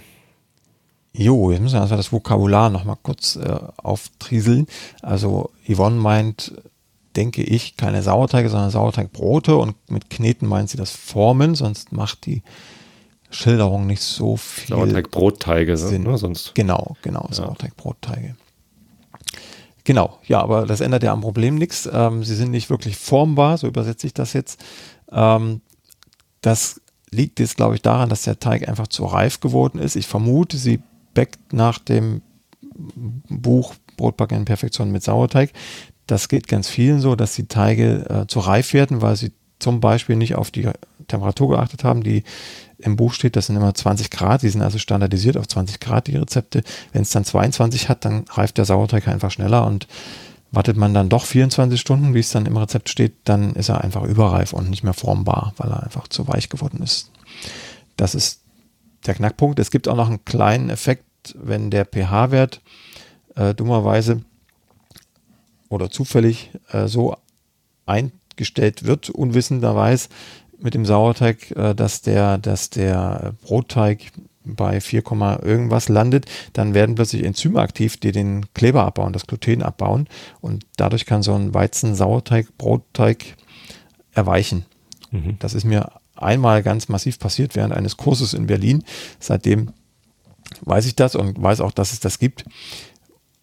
Jo, 1.14 1.52
jetzt 1.52 1.62
müssen 1.62 1.76
wir 1.76 1.82
also 1.82 1.98
das 1.98 2.12
Vokabular 2.12 2.70
nochmal 2.70 2.98
kurz 3.02 3.36
äh, 3.36 3.60
auftrieseln. 3.78 4.68
Also 5.02 5.52
Yvonne 5.68 5.98
meint, 5.98 6.54
denke 7.16 7.44
ich, 7.44 7.76
keine 7.76 8.02
Sauerteige, 8.02 8.50
sondern 8.50 8.72
Sauerteigbrote 8.72 9.58
und 9.58 9.76
mit 9.90 10.10
Kneten 10.10 10.48
meint 10.48 10.70
sie 10.70 10.78
das 10.78 10.92
Formen, 10.92 11.56
sonst 11.56 11.92
macht 11.92 12.26
die 12.26 12.44
Schilderung 13.30 13.88
nicht 13.88 14.02
so 14.02 14.38
viel 14.38 14.76
Sauerteigbrotteige 14.76 15.76
Sinn. 15.76 16.04
Ne, 16.04 16.18
sonst. 16.18 16.56
Genau, 16.56 16.96
genau, 17.02 17.26
ja. 17.30 17.34
Sauerteigbrotteige. 17.34 18.36
Genau, 19.84 20.20
ja, 20.28 20.42
aber 20.42 20.66
das 20.66 20.80
ändert 20.80 21.04
ja 21.04 21.12
am 21.12 21.22
Problem 21.22 21.56
nichts. 21.56 21.90
Ähm, 21.92 22.24
sie 22.24 22.36
sind 22.36 22.52
nicht 22.52 22.70
wirklich 22.70 22.98
formbar, 22.98 23.58
so 23.58 23.68
übersetze 23.68 24.08
ich 24.08 24.14
das 24.14 24.34
jetzt. 24.34 24.64
Ähm, 25.12 25.62
das 26.42 26.82
liegt 27.10 27.40
jetzt, 27.40 27.58
glaube 27.58 27.76
ich, 27.76 27.82
daran, 27.82 28.10
dass 28.10 28.24
der 28.24 28.40
Teig 28.40 28.68
einfach 28.68 28.88
zu 28.88 29.06
reif 29.06 29.40
geworden 29.40 29.80
ist. 29.80 29.96
Ich 29.96 30.08
vermute, 30.08 30.58
sie 30.58 30.82
Beck 31.14 31.38
nach 31.52 31.80
dem 31.80 32.22
Buch 33.30 33.76
Brotbacken 33.98 34.38
in 34.38 34.46
Perfektion 34.46 34.92
mit 34.92 35.04
Sauerteig. 35.04 35.52
Das 36.08 36.28
geht 36.28 36.48
ganz 36.48 36.68
vielen 36.68 37.00
so, 37.00 37.16
dass 37.16 37.36
die 37.36 37.48
Teige 37.48 38.10
äh, 38.10 38.28
zu 38.28 38.40
reif 38.40 38.74
werden, 38.74 39.02
weil 39.02 39.16
sie 39.16 39.32
zum 39.60 39.80
Beispiel 39.80 40.16
nicht 40.16 40.36
auf 40.36 40.52
die 40.52 40.68
Temperatur 41.08 41.50
geachtet 41.50 41.84
haben, 41.84 42.04
die 42.04 42.24
im 42.80 42.96
Buch 42.96 43.14
steht, 43.14 43.36
das 43.36 43.46
sind 43.46 43.56
immer 43.56 43.74
20 43.74 44.10
Grad, 44.10 44.42
die 44.42 44.50
sind 44.50 44.62
also 44.64 44.80
standardisiert 44.80 45.38
auf 45.38 45.48
20 45.48 45.80
Grad, 45.80 46.08
die 46.08 46.16
Rezepte. 46.16 46.64
Wenn 46.94 47.04
es 47.04 47.12
dann 47.12 47.26
22 47.26 47.90
hat, 47.90 48.06
dann 48.06 48.26
reift 48.30 48.58
der 48.58 48.66
Sauerteig 48.66 49.08
einfach 49.08 49.30
schneller 49.30 49.68
und 49.68 49.88
wartet 50.52 50.78
man 50.78 50.94
dann 50.94 51.10
doch 51.10 51.26
24 51.26 51.80
Stunden, 51.80 52.14
wie 52.14 52.20
es 52.20 52.32
dann 52.32 52.46
im 52.46 52.58
Rezept 52.58 52.90
steht, 52.90 53.14
dann 53.24 53.54
ist 53.54 53.70
er 53.70 53.82
einfach 53.82 54.04
überreif 54.04 54.52
und 54.54 54.70
nicht 54.70 54.84
mehr 54.84 54.94
formbar, 54.94 55.54
weil 55.58 55.70
er 55.70 55.84
einfach 55.84 56.08
zu 56.08 56.28
weich 56.28 56.50
geworden 56.50 56.82
ist. 56.84 57.12
Das 57.96 58.16
ist 58.16 58.41
der 59.06 59.16
Knackpunkt. 59.16 59.60
Es 59.60 59.72
gibt 59.72 59.88
auch 59.88 59.96
noch 59.96 60.08
einen 60.08 60.26
kleinen 60.26 60.70
Effekt, 60.70 61.36
wenn 61.36 61.70
der 61.70 61.86
pH-Wert 61.86 62.62
äh, 63.36 63.54
dummerweise 63.54 64.22
oder 65.70 65.90
zufällig 65.90 66.52
äh, 66.72 66.88
so 66.88 67.16
eingestellt 67.86 68.86
wird, 68.86 69.10
unwissenderweise 69.10 70.10
mit 70.60 70.74
dem 70.74 70.86
Sauerteig, 70.86 71.52
äh, 71.52 71.74
dass 71.74 72.02
der, 72.02 72.38
dass 72.38 72.70
der 72.70 73.34
Brotteig 73.42 74.12
bei 74.44 74.82
4, 74.82 75.04
irgendwas 75.44 75.88
landet, 75.88 76.26
dann 76.54 76.74
werden 76.74 76.96
plötzlich 76.96 77.24
Enzyme 77.24 77.60
aktiv, 77.60 77.98
die 77.98 78.12
den 78.12 78.52
Kleber 78.54 78.84
abbauen, 78.84 79.14
das 79.14 79.28
Gluten 79.28 79.62
abbauen 79.62 80.08
und 80.42 80.66
dadurch 80.78 81.06
kann 81.06 81.22
so 81.22 81.34
ein 81.34 81.54
Weizen-Sauerteig, 81.54 82.58
Brotteig 82.58 83.36
erweichen. 84.14 84.66
Mhm. 85.12 85.38
Das 85.40 85.54
ist 85.54 85.64
mir 85.64 85.92
einmal 86.22 86.64
ganz 86.64 86.90
massiv 86.90 87.20
passiert 87.20 87.56
während 87.56 87.74
eines 87.74 87.98
Kurses 87.98 88.34
in 88.34 88.48
Berlin. 88.48 88.84
Seitdem 89.20 89.72
weiß 90.62 90.86
ich 90.86 90.96
das 90.96 91.16
und 91.16 91.42
weiß 91.42 91.62
auch, 91.62 91.72
dass 91.72 91.94
es 91.94 92.00
das 92.00 92.20
gibt 92.20 92.46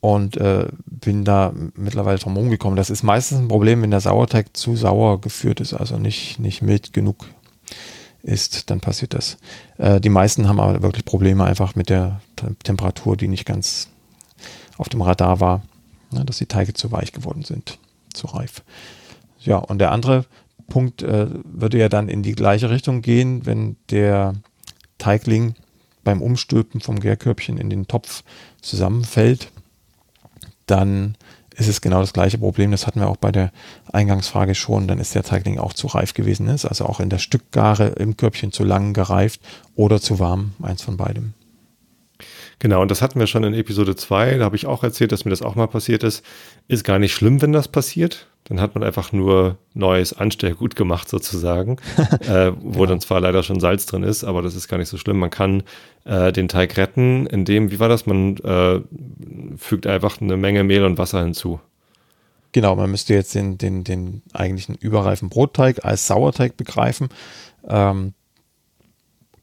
und 0.01 0.37
äh, 0.37 0.69
bin 0.87 1.25
da 1.25 1.53
mittlerweile 1.75 2.19
drum 2.19 2.37
rumgekommen. 2.37 2.77
Das 2.77 2.91
ist 2.91 3.03
meistens 3.03 3.39
ein 3.39 3.49
Problem, 3.49 3.83
wenn 3.83 3.91
der 3.91 4.01
Sauerteig 4.01 4.57
zu 4.57 4.77
sauer 4.77 5.21
geführt 5.21 5.61
ist, 5.61 5.75
also 5.75 5.99
nicht, 5.99 6.39
nicht 6.39 6.63
mild 6.63 6.93
genug 6.93 7.27
ist, 8.23 8.71
dann 8.71 8.81
passiert 8.81 9.15
das. 9.15 9.39
Äh, 9.79 10.01
die 10.01 10.09
meisten 10.09 10.49
haben 10.49 10.61
aber 10.61 10.83
wirklich 10.83 11.05
Probleme 11.05 11.45
einfach 11.45 11.75
mit 11.75 11.89
der 11.89 12.21
Temperatur, 12.63 13.17
die 13.17 13.29
nicht 13.29 13.45
ganz 13.45 13.89
auf 14.77 14.89
dem 14.89 15.03
Radar 15.03 15.41
war, 15.41 15.63
ne, 16.13 16.25
dass 16.25 16.39
die 16.39 16.47
Teige 16.47 16.75
zu 16.75 16.93
weich 16.93 17.13
geworden 17.13 17.43
sind, 17.43 17.79
zu 18.13 18.27
reif. 18.29 18.63
Ja, 19.41 19.57
und 19.57 19.79
der 19.79 19.93
andere 19.93 20.25
Punkt 20.69 21.03
äh, 21.03 21.27
würde 21.45 21.79
ja 21.79 21.89
dann 21.89 22.09
in 22.09 22.23
die 22.23 22.35
gleiche 22.35 22.71
Richtung 22.71 23.03
gehen, 23.03 23.47
wenn 23.47 23.77
der 23.91 24.35
Teigling 24.99 25.55
beim 26.05 26.23
Umstülpen 26.23 26.81
vom 26.81 27.01
Gärkörbchen 27.01 27.59
in 27.59 27.71
den 27.71 27.89
Topf 27.89 28.23
zusammenfällt 28.63 29.51
dann 30.71 31.17
ist 31.57 31.69
es 31.69 31.81
genau 31.81 32.01
das 32.01 32.13
gleiche 32.13 32.39
Problem. 32.39 32.71
Das 32.71 32.87
hatten 32.87 33.01
wir 33.01 33.09
auch 33.09 33.17
bei 33.17 33.33
der 33.33 33.51
Eingangsfrage 33.93 34.55
schon. 34.55 34.87
Dann 34.87 35.01
ist 35.01 35.15
der 35.15 35.25
Teigling 35.25 35.59
auch 35.59 35.73
zu 35.73 35.89
reif 35.89 36.15
gewesen. 36.15 36.47
Ist 36.49 36.65
also 36.65 36.87
auch 36.87 37.01
in 37.01 37.11
der 37.11 37.19
Stückgare 37.19 37.89
im 37.89 38.17
Körbchen 38.17 38.53
zu 38.53 38.63
lang 38.63 38.95
gereift 38.95 39.41
oder 39.75 40.01
zu 40.01 40.19
warm. 40.21 40.53
Eins 40.63 40.83
von 40.83 40.97
beidem. 40.97 41.35
Genau, 42.61 42.83
und 42.83 42.91
das 42.91 43.03
hatten 43.03 43.21
wir 43.21 43.29
schon 43.29 43.45
in 43.45 43.55
Episode 43.55 43.95
2. 43.95 44.39
Da 44.39 44.45
habe 44.45 44.57
ich 44.57 44.67
auch 44.67 44.83
erzählt, 44.83 45.13
dass 45.13 45.25
mir 45.25 45.31
das 45.31 45.43
auch 45.43 45.55
mal 45.55 45.69
passiert 45.69 46.03
ist. 46.03 46.25
Ist 46.67 46.83
gar 46.83 46.99
nicht 46.99 47.13
schlimm, 47.13 47.41
wenn 47.41 47.53
das 47.53 47.69
passiert. 47.69 48.27
Dann 48.45 48.61
hat 48.61 48.75
man 48.75 48.83
einfach 48.83 49.13
nur 49.13 49.59
neues 49.75 50.13
Anstellgut 50.13 50.75
gemacht 50.75 51.09
sozusagen, 51.09 51.77
äh, 52.29 52.51
wo 52.59 52.71
genau. 52.71 52.87
dann 52.87 53.01
zwar 53.01 53.21
leider 53.21 53.43
schon 53.45 53.61
Salz 53.61 53.87
drin 53.87 54.03
ist, 54.03 54.25
aber 54.25 54.43
das 54.43 54.57
ist 54.57 54.67
gar 54.67 54.79
nicht 54.79 54.89
so 54.89 54.97
schlimm. 54.97 55.19
Man 55.19 55.31
kann 55.31 55.63
äh, 56.05 56.33
den 56.33 56.49
Teig 56.49 56.77
retten, 56.77 57.27
indem, 57.27 57.71
wie 57.71 57.79
war 57.79 57.89
das, 57.89 58.07
man 58.07 58.39
äh, 58.39 58.81
fügt 59.57 59.87
einfach 59.87 60.21
eine 60.21 60.37
Menge 60.37 60.65
Mehl 60.65 60.85
und 60.85 60.99
Wasser 60.99 61.23
hinzu. 61.23 61.61
Genau, 62.53 62.75
man 62.75 62.91
müsste 62.91 63.15
jetzt 63.15 63.35
den, 63.35 63.59
den, 63.59 63.85
den 63.85 64.23
eigentlichen 64.33 64.75
überreifen 64.75 65.29
Brotteig 65.29 65.85
als 65.85 66.07
Sauerteig 66.07 66.57
begreifen. 66.57 67.09
Ähm, 67.69 68.15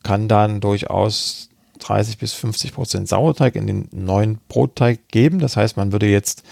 kann 0.03 0.27
dann 0.27 0.59
durchaus 0.59 1.49
30 1.79 2.17
bis 2.17 2.33
50 2.33 2.73
Prozent 2.73 3.07
Sauerteig 3.07 3.55
in 3.55 3.67
den 3.67 3.87
neuen 3.91 4.39
Brotteig 4.47 5.07
geben. 5.09 5.39
Das 5.39 5.57
heißt, 5.57 5.77
man 5.77 5.91
würde 5.91 6.07
jetzt 6.07 6.43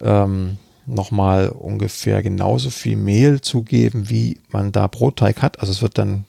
ähm, 0.00 0.58
nochmal 0.86 1.48
ungefähr 1.48 2.22
genauso 2.22 2.70
viel 2.70 2.96
Mehl 2.96 3.40
zugeben, 3.40 4.10
wie 4.10 4.40
man 4.50 4.72
da 4.72 4.86
Brotteig 4.86 5.42
hat. 5.42 5.60
Also 5.60 5.72
es 5.72 5.82
wird 5.82 5.98
dann, 5.98 6.24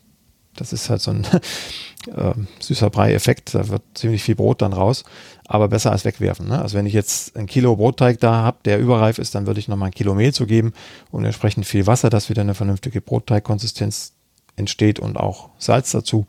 das 0.55 0.73
ist 0.73 0.89
halt 0.89 1.01
so 1.01 1.11
ein 1.11 1.25
äh, 2.07 2.33
süßer 2.59 2.89
Brei-Effekt, 2.89 3.55
da 3.55 3.67
wird 3.67 3.81
ziemlich 3.93 4.23
viel 4.23 4.35
Brot 4.35 4.61
dann 4.61 4.73
raus, 4.73 5.03
aber 5.45 5.67
besser 5.67 5.91
als 5.91 6.05
wegwerfen. 6.05 6.47
Ne? 6.47 6.61
Also 6.61 6.77
wenn 6.77 6.85
ich 6.85 6.93
jetzt 6.93 7.35
ein 7.35 7.47
Kilo 7.47 7.75
Brotteig 7.75 8.19
da 8.19 8.43
habe, 8.43 8.57
der 8.65 8.79
überreif 8.79 9.17
ist, 9.17 9.35
dann 9.35 9.47
würde 9.47 9.59
ich 9.59 9.67
nochmal 9.67 9.89
ein 9.89 9.95
Kilo 9.95 10.15
Mehl 10.15 10.33
zugeben 10.33 10.73
und 11.11 11.25
entsprechend 11.25 11.65
viel 11.65 11.87
Wasser, 11.87 12.09
dass 12.09 12.29
wieder 12.29 12.41
eine 12.41 12.55
vernünftige 12.55 13.01
Brotteigkonsistenz 13.01 14.13
entsteht 14.55 14.99
und 14.99 15.17
auch 15.17 15.49
Salz 15.57 15.91
dazu 15.91 16.25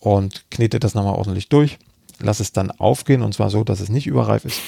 und 0.00 0.50
knete 0.50 0.80
das 0.80 0.94
nochmal 0.94 1.14
ordentlich 1.14 1.48
durch. 1.48 1.78
Lass 2.20 2.40
es 2.40 2.52
dann 2.52 2.70
aufgehen 2.70 3.22
und 3.22 3.34
zwar 3.34 3.50
so, 3.50 3.64
dass 3.64 3.80
es 3.80 3.88
nicht 3.88 4.06
überreif 4.06 4.44
ist. 4.44 4.60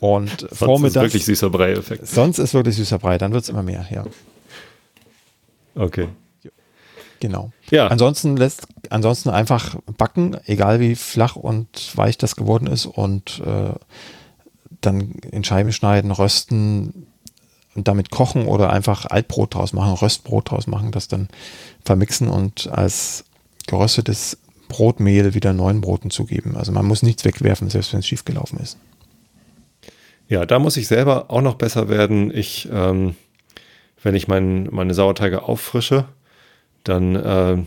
Und 0.00 0.40
sonst 0.40 0.56
vormittags. 0.56 0.80
Sonst 0.80 0.96
ist 0.96 1.02
wirklich 1.02 1.24
süßer 1.24 1.50
Brei-Effekt. 1.50 2.06
Sonst 2.06 2.38
ist 2.38 2.54
wirklich 2.54 2.76
süßer 2.76 2.98
Brei, 2.98 3.18
dann 3.18 3.32
wird 3.32 3.44
es 3.44 3.48
immer 3.48 3.62
mehr, 3.62 3.86
ja. 3.90 4.04
Okay. 5.74 6.08
Genau. 7.20 7.50
Ja. 7.70 7.88
Ansonsten 7.88 8.36
lässt, 8.36 8.66
ansonsten 8.90 9.30
einfach 9.30 9.76
backen, 9.96 10.36
egal 10.44 10.80
wie 10.80 10.94
flach 10.94 11.36
und 11.36 11.96
weich 11.96 12.18
das 12.18 12.36
geworden 12.36 12.66
ist 12.66 12.86
und 12.86 13.42
äh, 13.44 13.72
dann 14.80 15.12
in 15.30 15.44
Scheiben 15.44 15.72
schneiden, 15.72 16.10
rösten 16.10 17.06
und 17.74 17.88
damit 17.88 18.10
kochen 18.10 18.46
oder 18.46 18.70
einfach 18.70 19.06
Altbrot 19.06 19.54
draus 19.54 19.72
machen, 19.72 19.94
Röstbrot 19.94 20.50
draus 20.50 20.66
machen, 20.66 20.92
das 20.92 21.08
dann 21.08 21.28
vermixen 21.84 22.28
und 22.28 22.68
als 22.68 23.24
geröstetes 23.66 24.38
Brotmehl 24.68 25.34
wieder 25.34 25.52
neuen 25.52 25.80
Broten 25.80 26.10
zugeben. 26.10 26.56
Also 26.56 26.72
man 26.72 26.86
muss 26.86 27.02
nichts 27.02 27.24
wegwerfen, 27.24 27.70
selbst 27.70 27.92
wenn 27.92 28.00
es 28.00 28.06
schief 28.06 28.24
gelaufen 28.24 28.58
ist. 28.58 28.78
Ja, 30.28 30.44
da 30.44 30.58
muss 30.58 30.76
ich 30.76 30.88
selber 30.88 31.26
auch 31.28 31.40
noch 31.40 31.54
besser 31.54 31.88
werden. 31.88 32.36
Ich, 32.36 32.68
ähm, 32.72 33.14
wenn 34.02 34.14
ich 34.14 34.26
mein, 34.28 34.68
meine 34.72 34.92
Sauerteige 34.94 35.44
auffrische, 35.44 36.06
dann 36.82 37.14
äh, 37.16 37.58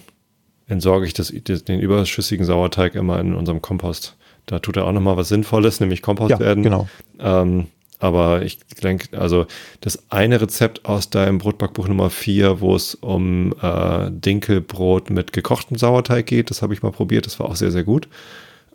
entsorge 0.67 1.05
ich 1.05 1.13
das, 1.13 1.29
den 1.31 1.79
überschüssigen 1.79 2.45
Sauerteig 2.45 2.95
immer 2.95 3.19
in 3.19 3.33
unserem 3.33 3.61
Kompost. 3.61 4.15
Da 4.45 4.59
tut 4.59 4.77
er 4.77 4.85
auch 4.85 4.91
nochmal 4.91 5.17
was 5.17 5.29
Sinnvolles, 5.29 5.79
nämlich 5.79 6.01
Kompost 6.01 6.31
ja, 6.31 6.39
werden. 6.39 6.63
Genau. 6.63 6.89
Ähm, 7.19 7.67
aber 7.99 8.43
ich 8.43 8.59
denke, 8.81 9.17
also 9.17 9.45
das 9.81 10.03
eine 10.09 10.39
Rezept 10.39 10.85
aus 10.85 11.09
deinem 11.09 11.37
Brotbackbuch 11.37 11.87
Nummer 11.87 12.09
4, 12.09 12.61
wo 12.61 12.75
es 12.75 12.95
um 12.95 13.53
äh, 13.61 14.09
Dinkelbrot 14.09 15.09
mit 15.09 15.33
gekochtem 15.33 15.77
Sauerteig 15.77 16.25
geht, 16.25 16.49
das 16.49 16.61
habe 16.61 16.73
ich 16.73 16.81
mal 16.81 16.91
probiert, 16.91 17.25
das 17.25 17.39
war 17.39 17.47
auch 17.47 17.57
sehr, 17.57 17.71
sehr 17.71 17.83
gut. 17.83 18.07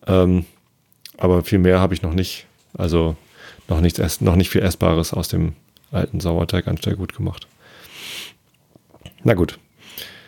Ähm, 0.06 0.44
aber 1.16 1.42
viel 1.42 1.58
mehr 1.58 1.80
habe 1.80 1.94
ich 1.94 2.02
noch 2.02 2.12
nicht. 2.12 2.46
Also 2.76 3.16
noch, 3.68 3.80
nichts, 3.80 4.20
noch 4.20 4.36
nicht 4.36 4.50
viel 4.50 4.62
Essbares 4.62 5.14
aus 5.14 5.28
dem 5.28 5.54
alten 5.90 6.20
Sauerteig 6.20 6.66
gut 6.96 7.16
gemacht. 7.16 7.46
Na 9.22 9.34
gut. 9.34 9.58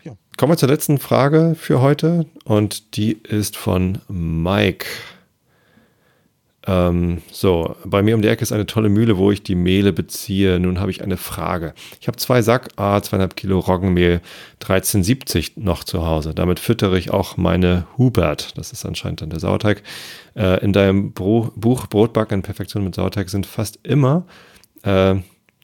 Ja. 0.05 0.13
Kommen 0.39 0.53
wir 0.53 0.57
zur 0.57 0.69
letzten 0.69 0.99
Frage 0.99 1.55
für 1.59 1.83
heute 1.83 2.27
und 2.45 2.97
die 2.97 3.13
ist 3.13 3.57
von 3.57 3.99
Mike. 4.09 4.87
Ähm, 6.67 7.23
so, 7.31 7.77
bei 7.85 8.03
mir 8.03 8.17
um 8.17 8.23
die 8.23 8.29
Ecke 8.29 8.43
ist 8.43 8.53
eine 8.53 8.67
tolle 8.67 8.89
Mühle, 8.89 9.19
wo 9.19 9.31
ich 9.31 9.43
die 9.43 9.55
Mehle 9.55 9.93
beziehe. 9.93 10.59
Nun 10.59 10.81
habe 10.81 10.91
ich 10.91 11.03
eine 11.03 11.17
Frage. 11.17 11.75
Ich 12.01 12.09
habe 12.09 12.17
zwei 12.19 12.43
Sack, 12.43 12.71
ah, 12.77 13.01
zweieinhalb 13.01 13.37
Kilo 13.37 13.61
Roggenmehl 13.61 14.21
1370 14.61 15.57
noch 15.57 15.85
zu 15.85 16.05
Hause. 16.05 16.35
Damit 16.35 16.59
füttere 16.59 16.99
ich 16.99 17.11
auch 17.11 17.37
meine 17.37 17.87
Hubert. 17.97 18.59
Das 18.59 18.73
ist 18.73 18.85
anscheinend 18.85 19.23
dann 19.23 19.31
der 19.31 19.41
Sauerteig. 19.41 19.83
Äh, 20.35 20.63
in 20.65 20.73
deinem 20.73 21.13
Bro 21.13 21.53
Buch 21.55 21.87
Brotbacken 21.87 22.39
in 22.39 22.43
Perfektion 22.43 22.83
mit 22.83 22.97
Sauerteig 22.97 23.31
sind 23.31 23.47
fast 23.47 23.79
immer 23.85 24.27
äh, 24.83 25.17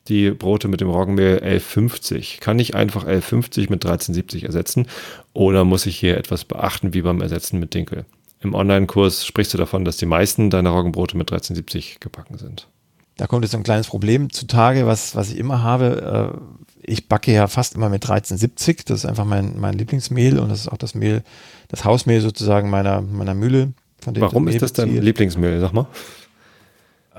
die 0.09 0.31
Brote 0.31 0.69
mit 0.69 0.81
dem 0.81 0.89
Roggenmehl 0.89 1.35
1150. 1.35 2.39
Kann 2.41 2.59
ich 2.59 2.75
einfach 2.75 3.03
1150 3.03 3.71
mit 3.71 3.85
1370 3.85 4.45
ersetzen 4.45 4.87
oder 5.33 5.65
muss 5.65 5.87
ich 5.87 5.99
hier 5.99 6.17
etwas 6.17 6.45
beachten 6.45 6.95
wie 6.95 7.03
beim 7.03 7.21
Ersetzen 7.21 7.59
mit 7.59 7.75
Dinkel? 7.75 8.05
Im 8.43 8.55
Online-Kurs 8.55 9.25
sprichst 9.25 9.55
du 9.55 9.59
davon, 9.59 9.85
dass 9.85 9.97
die 9.97 10.07
meisten 10.07 10.51
deiner 10.51 10.71
Roggenbrote 10.71 11.17
mit 11.17 11.31
1370 11.31 12.01
gebacken 12.01 12.39
sind. 12.39 12.69
Da 13.17 13.27
kommt 13.27 13.45
jetzt 13.45 13.55
ein 13.55 13.63
kleines 13.63 13.87
Problem 13.87 14.31
zutage, 14.31 14.87
was, 14.87 15.15
was 15.15 15.31
ich 15.31 15.39
immer 15.39 15.63
habe. 15.63 16.35
Äh, 16.35 16.91
ich 16.91 17.09
backe 17.09 17.33
ja 17.33 17.47
fast 17.47 17.75
immer 17.77 17.89
mit 17.89 18.05
1370. 18.05 18.85
Das 18.85 19.01
ist 19.01 19.07
einfach 19.07 19.25
mein, 19.25 19.61
mein 19.61 19.75
Lieblingsmehl 19.75 20.39
und 20.39 20.49
das 20.49 20.61
ist 20.61 20.69
auch 20.69 20.77
das 20.77 20.95
Mehl, 20.95 21.23
das 21.69 21.85
Hausmehl 21.85 22.21
sozusagen 22.21 22.69
meiner, 22.71 23.01
meiner 23.01 23.35
Mühle. 23.35 23.75
Warum 24.05 24.49
ist 24.49 24.63
das 24.63 24.73
dein 24.73 25.01
Lieblingsmehl, 25.01 25.61
sag 25.61 25.73
mal? 25.73 25.87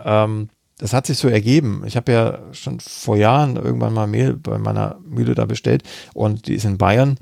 Ähm, 0.04 0.50
das 0.80 0.92
hat 0.92 1.06
sich 1.06 1.18
so 1.18 1.30
ergeben. 1.30 1.84
Ich 1.86 1.96
habe 1.96 2.12
ja 2.12 2.40
schon 2.52 2.80
vor 2.82 3.16
Jahren 3.16 3.56
irgendwann 3.56 3.94
mal 3.94 4.08
Mehl 4.08 4.34
bei 4.34 4.58
meiner 4.58 5.00
Mühle 5.06 5.36
da 5.36 5.46
bestellt 5.46 5.84
und 6.14 6.48
die 6.48 6.56
ist 6.56 6.66
in 6.66 6.78
Bayern 6.78 7.18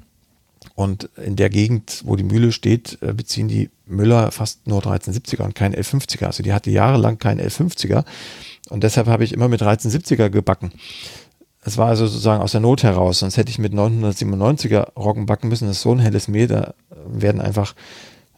und 0.75 1.09
in 1.17 1.35
der 1.35 1.49
Gegend, 1.49 2.01
wo 2.05 2.15
die 2.15 2.23
Mühle 2.23 2.51
steht, 2.51 2.97
äh, 3.01 3.13
beziehen 3.13 3.47
die 3.47 3.69
Müller 3.85 4.31
fast 4.31 4.67
nur 4.67 4.81
1370er 4.81 5.43
und 5.43 5.55
kein 5.55 5.75
L50er. 5.75 6.25
Also 6.25 6.43
die 6.43 6.53
hatte 6.53 6.71
jahrelang 6.71 7.17
kein 7.17 7.41
L50er. 7.41 8.05
Und 8.69 8.83
deshalb 8.83 9.07
habe 9.07 9.23
ich 9.23 9.33
immer 9.33 9.47
mit 9.47 9.61
1370er 9.61 10.29
gebacken. 10.29 10.71
Es 11.63 11.77
war 11.77 11.89
also 11.89 12.07
sozusagen 12.07 12.41
aus 12.41 12.53
der 12.53 12.61
Not 12.61 12.83
heraus, 12.83 13.19
sonst 13.19 13.37
hätte 13.37 13.51
ich 13.51 13.59
mit 13.59 13.73
997er 13.73 14.93
Roggen 14.95 15.27
backen 15.27 15.49
müssen. 15.49 15.67
Das 15.67 15.77
ist 15.77 15.83
so 15.83 15.91
ein 15.91 15.99
helles 15.99 16.27
Mehl, 16.27 16.47
da 16.47 16.73
werden 17.05 17.41
einfach 17.41 17.75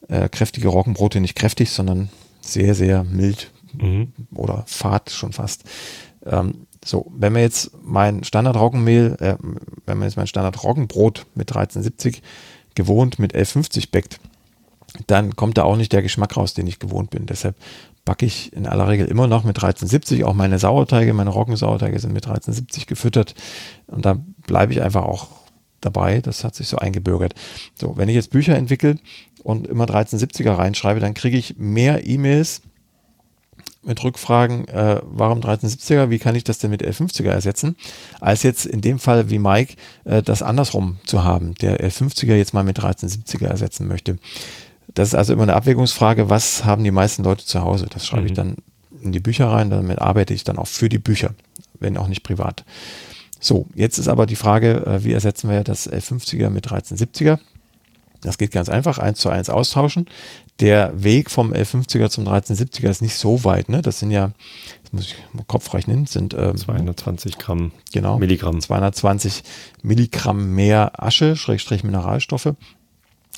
äh, 0.09 0.27
kräftige 0.27 0.67
Roggenbrote 0.67 1.21
nicht 1.21 1.35
kräftig, 1.35 1.71
sondern 1.71 2.09
sehr, 2.41 2.75
sehr 2.75 3.03
mild 3.05 3.51
mhm. 3.73 4.11
oder 4.33 4.63
fad 4.67 5.09
schon 5.09 5.31
fast. 5.31 5.63
Ähm, 6.25 6.67
so, 6.85 7.11
wenn 7.15 7.33
man 7.33 7.41
jetzt 7.41 7.71
mein 7.81 8.23
Standard-Roggenmehl, 8.23 9.17
äh, 9.19 9.35
wenn 9.85 9.97
man 9.97 10.07
jetzt 10.07 10.17
mein 10.17 10.27
Standard-Roggenbrot 10.27 11.25
mit 11.35 11.49
1370 11.51 12.21
gewohnt 12.75 13.19
mit 13.19 13.33
1150 13.33 13.91
backt, 13.91 14.19
dann 15.07 15.35
kommt 15.35 15.57
da 15.57 15.63
auch 15.63 15.75
nicht 15.75 15.91
der 15.91 16.01
Geschmack 16.01 16.37
raus, 16.37 16.53
den 16.53 16.67
ich 16.67 16.79
gewohnt 16.79 17.09
bin. 17.09 17.25
Deshalb 17.25 17.55
backe 18.05 18.25
ich 18.25 18.53
in 18.53 18.67
aller 18.67 18.87
Regel 18.87 19.07
immer 19.07 19.27
noch 19.27 19.43
mit 19.43 19.57
1370. 19.57 20.23
Auch 20.23 20.33
meine 20.33 20.59
Sauerteige, 20.59 21.13
meine 21.13 21.29
Roggensauerteige 21.29 21.99
sind 21.99 22.13
mit 22.13 22.25
1370 22.25 22.87
gefüttert. 22.87 23.33
Und 23.87 24.05
da 24.05 24.17
bleibe 24.45 24.73
ich 24.73 24.81
einfach 24.81 25.03
auch 25.03 25.27
dabei. 25.81 26.21
Das 26.21 26.43
hat 26.43 26.55
sich 26.55 26.67
so 26.67 26.77
eingebürgert. 26.77 27.33
So, 27.75 27.97
wenn 27.97 28.09
ich 28.09 28.15
jetzt 28.15 28.31
Bücher 28.31 28.55
entwickle 28.55 28.97
und 29.43 29.67
immer 29.67 29.85
1370er 29.85 30.57
reinschreibe, 30.57 30.99
dann 30.99 31.13
kriege 31.13 31.37
ich 31.37 31.55
mehr 31.57 32.05
E-Mails 32.05 32.61
mit 33.83 34.03
Rückfragen, 34.03 34.67
äh, 34.67 35.01
warum 35.03 35.41
1370er, 35.41 36.09
wie 36.09 36.19
kann 36.19 36.35
ich 36.35 36.43
das 36.43 36.57
denn 36.57 36.71
mit 36.71 36.83
1150er 36.83 37.29
ersetzen, 37.29 37.75
als 38.19 38.43
jetzt 38.43 38.65
in 38.65 38.81
dem 38.81 38.99
Fall 38.99 39.29
wie 39.29 39.39
Mike 39.39 39.75
äh, 40.05 40.21
das 40.21 40.41
andersrum 40.41 40.97
zu 41.05 41.23
haben, 41.23 41.55
der 41.55 41.79
1150er 41.79 42.35
jetzt 42.35 42.53
mal 42.53 42.63
mit 42.63 42.79
1370er 42.79 43.47
ersetzen 43.47 43.87
möchte. 43.87 44.17
Das 44.93 45.09
ist 45.09 45.15
also 45.15 45.33
immer 45.33 45.43
eine 45.43 45.55
Abwägungsfrage, 45.55 46.29
was 46.29 46.65
haben 46.65 46.83
die 46.83 46.91
meisten 46.91 47.23
Leute 47.23 47.45
zu 47.45 47.61
Hause? 47.61 47.87
Das 47.89 48.05
schreibe 48.05 48.23
mhm. 48.23 48.27
ich 48.27 48.33
dann 48.33 48.55
in 49.01 49.11
die 49.11 49.19
Bücher 49.19 49.47
rein, 49.47 49.69
damit 49.69 49.99
arbeite 49.99 50.33
ich 50.33 50.43
dann 50.43 50.57
auch 50.57 50.67
für 50.67 50.89
die 50.89 50.99
Bücher, 50.99 51.33
wenn 51.79 51.97
auch 51.97 52.07
nicht 52.07 52.23
privat. 52.23 52.63
So, 53.39 53.67
jetzt 53.75 53.97
ist 53.97 54.07
aber 54.07 54.25
die 54.25 54.37
Frage, 54.37 54.85
äh, 54.85 55.03
wie 55.03 55.11
ersetzen 55.11 55.49
wir 55.49 55.63
das 55.63 55.91
1150er 55.91 56.49
mit 56.49 56.67
1370er? 56.67 57.39
Das 58.21 58.37
geht 58.37 58.51
ganz 58.51 58.69
einfach, 58.69 58.99
eins 58.99 59.19
zu 59.19 59.29
eins 59.29 59.49
austauschen. 59.49 60.07
Der 60.59 61.03
Weg 61.03 61.31
vom 61.31 61.51
1150er 61.51 62.09
zum 62.09 62.27
1370er 62.27 62.89
ist 62.89 63.01
nicht 63.01 63.15
so 63.15 63.43
weit. 63.43 63.69
Ne? 63.69 63.81
Das 63.81 63.99
sind 63.99 64.11
ja, 64.11 64.31
das 64.83 64.93
muss 64.93 65.05
ich 65.05 65.15
im 65.33 65.47
Kopf 65.47 65.73
rechnen, 65.73 66.05
sind 66.05 66.35
ähm, 66.35 66.55
220 66.55 67.39
Gramm 67.39 67.71
genau, 67.91 68.19
Milligramm. 68.19 68.61
220 68.61 69.43
Milligramm 69.81 70.53
mehr 70.53 71.03
Asche, 71.03 71.35
Schrägstrich 71.35 71.83
Mineralstoffe. 71.83 72.53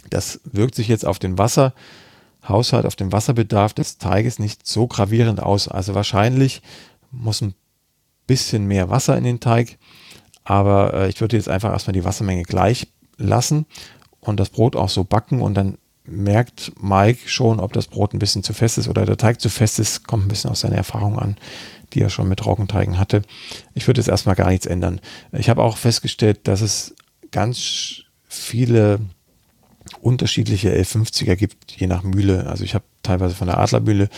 Das 0.10 0.42
wirkt 0.44 0.76
sich 0.76 0.90
jetzt 0.90 1.06
auf 1.06 1.18
den 1.18 1.38
Wasserhaushalt, 1.38 2.86
auf 2.86 2.98
den 2.98 3.14
Wasserbedarf 3.14 3.74
des 3.74 3.98
Teiges 3.98 4.38
nicht 4.38 4.68
so 4.68 4.88
gravierend 4.88 5.42
aus. 5.42 5.70
Also 5.70 5.96
wahrscheinlich 5.96 6.62
muss 7.12 7.42
ein 7.42 7.56
bisschen 8.28 8.66
mehr 8.66 8.90
Wasser 8.90 9.18
in 9.18 9.24
den 9.24 9.40
Teig, 9.40 9.78
aber 10.44 10.94
äh, 10.94 11.10
ich 11.10 11.22
würde 11.22 11.38
jetzt 11.38 11.50
einfach 11.50 11.72
erstmal 11.72 11.94
die 11.94 12.04
Wassermenge 12.04 12.44
gleich 12.44 12.88
lassen 13.18 13.66
und 14.20 14.40
das 14.40 14.50
Brot 14.50 14.76
auch 14.76 14.90
so 14.90 15.06
backen 15.06 15.42
und 15.42 15.54
dann 15.54 15.78
merkt 16.08 16.72
Mike 16.82 17.28
schon, 17.28 17.60
ob 17.60 17.74
das 17.74 17.88
Brot 17.88 18.14
ein 18.14 18.20
bisschen 18.20 18.44
zu 18.44 18.54
fest 18.54 18.78
ist 18.78 18.88
oder 18.88 19.06
der 19.06 19.18
Teig 19.18 19.42
zu 19.42 19.50
fest 19.50 19.80
ist, 19.80 20.08
kommt 20.08 20.26
ein 20.26 20.30
bisschen 20.30 20.52
aus 20.52 20.62
seiner 20.62 20.76
Erfahrung 20.76 21.20
an, 21.20 21.38
die 21.94 22.02
er 22.02 22.10
schon 22.10 22.28
mit 22.28 22.46
Roggenteigen 22.46 23.00
hatte. 23.00 23.22
Ich 23.74 23.88
würde 23.88 24.02
jetzt 24.02 24.10
erstmal 24.10 24.36
gar 24.36 24.50
nichts 24.50 24.66
ändern. 24.66 25.02
Ich 25.32 25.50
habe 25.50 25.64
auch 25.64 25.78
festgestellt, 25.78 26.48
dass 26.48 26.62
es 26.62 26.96
ganz 27.32 28.04
viele 28.28 29.00
unterschiedliche 30.02 30.74
L50er 30.76 31.36
gibt, 31.36 31.72
je 31.72 31.88
nach 31.88 32.04
Mühle. 32.04 32.48
Also 32.48 32.64
ich 32.64 32.74
habe 32.74 32.86
teilweise 33.04 33.36
von 33.36 33.48
der 33.48 33.60
Adlermühle 33.60 34.10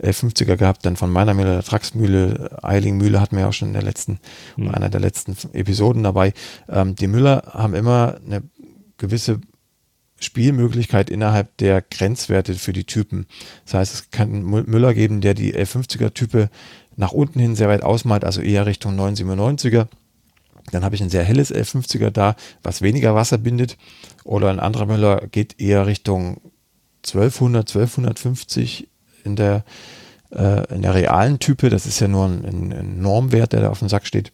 L50er 0.00 0.56
gehabt, 0.56 0.84
dann 0.84 0.96
von 0.96 1.10
meiner 1.10 1.34
Mühle, 1.34 1.52
der 1.52 1.62
Traxmühle, 1.62 2.58
Eiling 2.62 2.98
Mühle 2.98 3.20
hatten 3.20 3.36
wir 3.36 3.48
auch 3.48 3.52
schon 3.52 3.68
in 3.68 3.74
der 3.74 3.82
letzten, 3.82 4.20
mhm. 4.56 4.70
einer 4.70 4.90
der 4.90 5.00
letzten 5.00 5.36
Episoden 5.52 6.02
dabei. 6.02 6.34
Ähm, 6.68 6.94
die 6.94 7.06
Müller 7.06 7.52
haben 7.52 7.74
immer 7.74 8.16
eine 8.24 8.42
gewisse 8.98 9.40
Spielmöglichkeit 10.20 11.10
innerhalb 11.10 11.56
der 11.58 11.82
Grenzwerte 11.82 12.54
für 12.54 12.72
die 12.72 12.84
Typen. 12.84 13.26
Das 13.64 13.74
heißt, 13.74 13.94
es 13.94 14.10
kann 14.10 14.28
einen 14.28 14.44
Müller 14.44 14.94
geben, 14.94 15.20
der 15.20 15.34
die 15.34 15.54
L50er-Type 15.54 16.50
nach 16.96 17.12
unten 17.12 17.40
hin 17.40 17.56
sehr 17.56 17.68
weit 17.68 17.82
ausmalt, 17.82 18.24
also 18.24 18.40
eher 18.40 18.66
Richtung 18.66 18.98
997er. 18.98 19.86
Dann 20.70 20.84
habe 20.84 20.94
ich 20.94 21.02
ein 21.02 21.10
sehr 21.10 21.24
helles 21.24 21.54
L50er 21.54 22.10
da, 22.10 22.36
was 22.62 22.80
weniger 22.80 23.14
Wasser 23.14 23.38
bindet. 23.38 23.76
Oder 24.24 24.50
ein 24.50 24.60
anderer 24.60 24.86
Müller 24.86 25.26
geht 25.30 25.60
eher 25.60 25.86
Richtung 25.86 26.40
1200, 27.04 27.68
1250 27.68 28.88
in 29.24 29.36
der, 29.36 29.64
äh, 30.30 30.74
in 30.74 30.82
der 30.82 30.94
realen 30.94 31.38
Type. 31.38 31.68
Das 31.68 31.86
ist 31.86 32.00
ja 32.00 32.08
nur 32.08 32.26
ein, 32.26 32.72
ein 32.72 33.00
Normwert, 33.00 33.52
der 33.52 33.62
da 33.62 33.70
auf 33.70 33.80
dem 33.80 33.88
Sack 33.88 34.06
steht. 34.06 34.32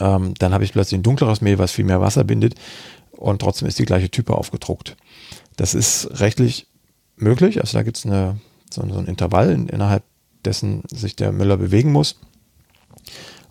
Ähm, 0.00 0.34
dann 0.38 0.54
habe 0.54 0.64
ich 0.64 0.72
plötzlich 0.72 0.98
ein 0.98 1.02
dunkleres 1.02 1.40
Mehl, 1.40 1.58
was 1.58 1.72
viel 1.72 1.84
mehr 1.84 2.00
Wasser 2.00 2.24
bindet 2.24 2.54
und 3.18 3.40
trotzdem 3.40 3.66
ist 3.66 3.78
die 3.80 3.84
gleiche 3.84 4.10
Type 4.10 4.36
aufgedruckt. 4.36 4.96
Das 5.56 5.74
ist 5.74 6.20
rechtlich 6.20 6.68
möglich. 7.16 7.60
Also 7.60 7.76
da 7.76 7.82
gibt 7.82 7.96
es 7.96 8.04
so, 8.04 8.36
so 8.70 8.80
ein 8.80 9.06
Intervall, 9.06 9.50
in, 9.50 9.68
innerhalb 9.68 10.04
dessen 10.44 10.84
sich 10.88 11.16
der 11.16 11.32
Müller 11.32 11.56
bewegen 11.56 11.90
muss. 11.90 12.20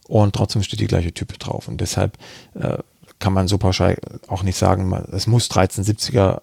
Und 0.08 0.34
trotzdem 0.34 0.64
steht 0.64 0.80
die 0.80 0.88
gleiche 0.88 1.14
Type 1.14 1.38
drauf. 1.38 1.68
Und 1.68 1.82
deshalb 1.82 2.18
äh, 2.54 2.78
kann 3.20 3.34
man 3.34 3.50
so 3.50 3.58
pauschal 3.58 3.98
auch 4.28 4.42
nicht 4.42 4.58
sagen, 4.58 4.94
es 5.12 5.28
muss 5.28 5.52
1370er 5.52 6.42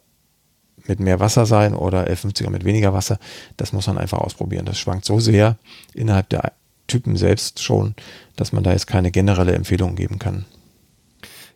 mit 0.87 1.01
mehr 1.01 1.19
Wasser 1.19 1.47
sein 1.47 1.75
oder 1.75 2.07
1150er 2.07 2.51
mit 2.51 2.67
weniger 2.67 2.93
Wasser. 2.93 3.19
Das 3.57 3.73
muss 3.73 3.87
man 3.87 3.97
einfach 3.97 4.19
ausprobieren. 4.19 4.67
Das 4.67 4.79
schwankt 4.79 5.07
so 5.07 5.19
sehr 5.19 5.57
innerhalb 5.95 6.29
der 6.29 6.53
Typen 6.89 7.17
selbst 7.17 7.63
schon, 7.63 7.95
dass 8.37 8.53
man 8.53 8.65
da 8.65 8.73
jetzt 8.73 8.87
keine 8.87 9.11
generelle 9.11 9.55
Empfehlung 9.55 9.97
geben 9.97 10.19
kann. 10.19 10.45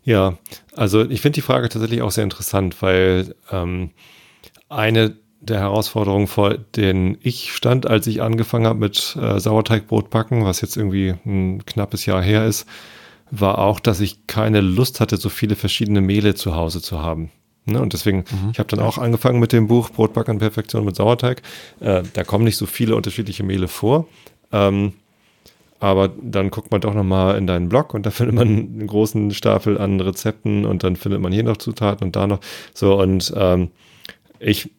Ja, 0.09 0.39
also 0.75 1.03
ich 1.03 1.21
finde 1.21 1.35
die 1.35 1.43
Frage 1.43 1.69
tatsächlich 1.69 2.01
auch 2.01 2.11
sehr 2.11 2.25
interessant, 2.25 2.81
weil 2.81 3.35
ähm, 3.53 3.91
eine 4.71 5.19
der 5.43 5.59
Herausforderungen, 5.61 6.29
vor 6.29 6.55
denen 6.57 7.19
ich 7.21 7.53
stand, 7.53 7.87
als 7.87 8.07
ich 8.07 8.23
angefangen 8.23 8.67
habe 8.67 8.79
mit 8.79 9.19
äh, 9.21 9.39
Sauerteigbrot 9.39 10.09
backen, 10.09 10.47
was 10.47 10.63
jetzt 10.63 10.79
irgendwie 10.79 11.15
ein 11.27 11.63
knappes 11.67 12.07
Jahr 12.07 12.23
her 12.23 12.47
ist, 12.47 12.67
war 13.31 13.59
auch, 13.59 13.81
dass 13.81 14.01
ich 14.01 14.27
keine 14.27 14.63
Lust 14.63 15.01
hatte, 15.01 15.19
so 15.19 15.29
viele 15.29 15.57
verschiedene 15.57 16.01
Mehle 16.01 16.35
zu 16.35 16.57
Hause 16.57 16.81
zu 16.81 17.03
haben. 17.03 17.31
Ne? 17.67 17.79
Und 17.79 17.93
deswegen, 17.93 18.25
mhm. 18.31 18.53
ich 18.53 18.59
habe 18.59 18.71
dann 18.71 18.81
auch 18.81 18.97
angefangen 18.97 19.39
mit 19.39 19.53
dem 19.53 19.69
Buch 19.69 19.91
Brotbacken 19.91 20.39
Perfektion 20.39 20.87
mit 20.87 20.97
Sauerteig. 20.97 21.43
Äh, 21.81 22.03
da 22.15 22.25
kommen 22.25 22.45
nicht 22.45 22.57
so 22.57 22.65
viele 22.65 22.97
unterschiedliche 22.97 23.43
Mehle 23.43 23.69
vor. 23.69 24.09
Ähm, 24.53 24.95
aber 25.81 26.09
dann 26.21 26.51
guckt 26.51 26.71
man 26.71 26.81
doch 26.81 26.95
nochmal 26.95 27.37
in 27.37 27.47
deinen 27.47 27.69
Blog 27.69 27.95
und 27.95 28.05
da 28.07 28.11
findet 28.13 28.35
man 28.35 28.49
einen 28.49 28.87
großen 28.87 29.33
Stapel 29.33 29.79
an 29.79 30.01
Rezepten 30.01 30.65
und 30.65 30.83
dann 30.85 30.97
findet 30.97 31.21
man 31.21 31.33
hier 31.33 31.45
noch 31.45 31.57
Zutaten 31.57 32.07
und 32.07 32.17
da 32.17 32.27
noch. 32.27 32.41
So, 32.75 33.01
und 33.01 33.33
ähm, 33.37 33.71
ich 34.39 34.71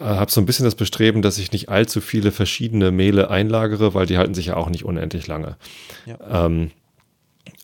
äh, 0.00 0.04
habe 0.04 0.30
so 0.30 0.40
ein 0.40 0.46
bisschen 0.46 0.64
das 0.64 0.74
Bestreben, 0.74 1.22
dass 1.22 1.38
ich 1.38 1.52
nicht 1.52 1.68
allzu 1.68 2.00
viele 2.00 2.32
verschiedene 2.32 2.90
Mehle 2.90 3.30
einlagere, 3.30 3.94
weil 3.94 4.06
die 4.06 4.18
halten 4.18 4.34
sich 4.34 4.46
ja 4.46 4.56
auch 4.56 4.68
nicht 4.68 4.84
unendlich 4.84 5.26
lange. 5.26 5.56
Ja. 6.06 6.46
Ähm, 6.46 6.70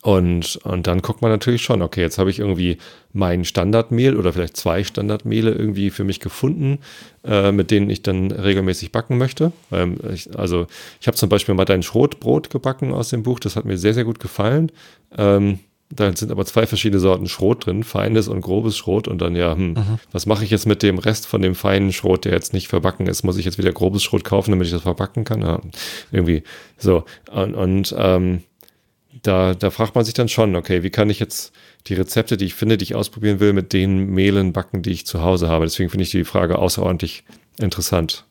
und, 0.03 0.55
und 0.63 0.87
dann 0.87 1.01
guckt 1.01 1.21
man 1.21 1.29
natürlich 1.29 1.61
schon, 1.61 1.81
okay, 1.83 2.01
jetzt 2.01 2.17
habe 2.17 2.31
ich 2.31 2.39
irgendwie 2.39 2.77
mein 3.13 3.45
Standardmehl 3.45 4.17
oder 4.17 4.33
vielleicht 4.33 4.57
zwei 4.57 4.83
Standardmehle 4.83 5.51
irgendwie 5.51 5.91
für 5.91 6.03
mich 6.03 6.19
gefunden, 6.19 6.79
äh, 7.23 7.51
mit 7.51 7.69
denen 7.69 7.89
ich 7.89 8.01
dann 8.01 8.31
regelmäßig 8.31 8.91
backen 8.91 9.19
möchte. 9.19 9.51
Ähm, 9.71 9.97
ich, 10.11 10.37
also 10.37 10.65
ich 10.99 11.07
habe 11.07 11.17
zum 11.17 11.29
Beispiel 11.29 11.53
mal 11.53 11.65
dein 11.65 11.83
Schrotbrot 11.83 12.49
gebacken 12.49 12.93
aus 12.93 13.09
dem 13.09 13.21
Buch, 13.21 13.39
das 13.39 13.55
hat 13.55 13.65
mir 13.65 13.77
sehr, 13.77 13.93
sehr 13.93 14.05
gut 14.05 14.19
gefallen. 14.19 14.71
Ähm, 15.15 15.59
da 15.93 16.15
sind 16.15 16.31
aber 16.31 16.45
zwei 16.45 16.65
verschiedene 16.65 16.99
Sorten 16.99 17.27
Schrot 17.27 17.65
drin, 17.65 17.83
feines 17.83 18.27
und 18.27 18.41
grobes 18.41 18.77
Schrot. 18.77 19.07
Und 19.07 19.21
dann 19.21 19.35
ja, 19.35 19.53
hm, 19.53 19.73
mhm. 19.73 19.99
was 20.11 20.25
mache 20.25 20.43
ich 20.43 20.49
jetzt 20.49 20.65
mit 20.65 20.83
dem 20.83 20.97
Rest 20.97 21.27
von 21.27 21.41
dem 21.41 21.53
feinen 21.53 21.91
Schrot, 21.91 22.25
der 22.25 22.31
jetzt 22.31 22.53
nicht 22.53 22.69
verbacken 22.69 23.07
ist? 23.07 23.23
Muss 23.23 23.37
ich 23.37 23.45
jetzt 23.45 23.57
wieder 23.57 23.73
grobes 23.73 24.01
Schrot 24.01 24.23
kaufen, 24.23 24.51
damit 24.51 24.67
ich 24.67 24.73
das 24.73 24.83
verbacken 24.83 25.25
kann? 25.25 25.41
Ja, 25.41 25.59
irgendwie 26.11 26.43
so. 26.77 27.03
Und, 27.29 27.55
und 27.55 27.93
ähm, 27.97 28.43
da, 29.21 29.53
da 29.53 29.69
fragt 29.69 29.95
man 29.95 30.03
sich 30.03 30.13
dann 30.13 30.29
schon, 30.29 30.55
okay, 30.55 30.83
wie 30.83 30.89
kann 30.89 31.09
ich 31.09 31.19
jetzt 31.19 31.53
die 31.87 31.93
Rezepte, 31.93 32.37
die 32.37 32.45
ich 32.45 32.53
finde, 32.53 32.77
die 32.77 32.83
ich 32.83 32.95
ausprobieren 32.95 33.39
will, 33.39 33.53
mit 33.53 33.73
den 33.73 34.07
Mehlen 34.07 34.53
backen, 34.53 34.81
die 34.81 34.91
ich 34.91 35.05
zu 35.05 35.21
Hause 35.21 35.47
habe? 35.47 35.65
Deswegen 35.65 35.89
finde 35.89 36.03
ich 36.03 36.11
die 36.11 36.23
Frage 36.23 36.57
außerordentlich 36.57 37.23
interessant. 37.59 38.25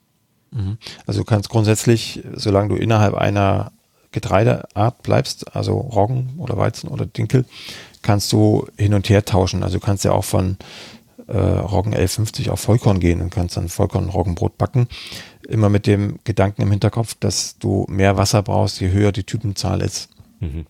Mhm. 0.51 0.79
Also 1.07 1.21
du 1.21 1.25
kannst 1.25 1.49
grundsätzlich, 1.49 2.23
solange 2.35 2.71
du 2.71 2.77
innerhalb 2.77 3.15
einer 3.15 3.73
Getreideart 4.13 5.03
bleibst, 5.03 5.55
also 5.55 5.79
Roggen 5.79 6.35
oder 6.39 6.57
Weizen 6.57 6.89
oder 6.89 7.07
Dinkel, 7.07 7.45
kannst 8.03 8.33
du 8.33 8.67
hin 8.77 8.95
und 8.95 9.09
her 9.09 9.25
tauschen. 9.25 9.63
Also 9.63 9.79
du 9.79 9.85
kannst 9.85 10.05
ja 10.05 10.13
auch 10.13 10.25
von 10.25 10.57
äh, 11.29 11.39
Roggen 11.39 11.95
1150 11.95 12.51
auf 12.51 12.61
Vollkorn 12.61 12.99
gehen 12.99 13.21
und 13.21 13.31
kannst 13.31 13.57
dann 13.57 13.69
Vollkorn-Roggenbrot 13.69 14.59
backen. 14.59 14.89
Immer 15.49 15.69
mit 15.69 15.87
dem 15.87 16.19
Gedanken 16.25 16.63
im 16.63 16.71
Hinterkopf, 16.71 17.15
dass 17.21 17.59
du 17.59 17.87
mehr 17.89 18.17
Wasser 18.17 18.43
brauchst, 18.43 18.81
je 18.81 18.91
höher 18.91 19.13
die 19.13 19.25
Typenzahl 19.25 19.81
ist. 19.83 20.09
Mhm. 20.41 20.67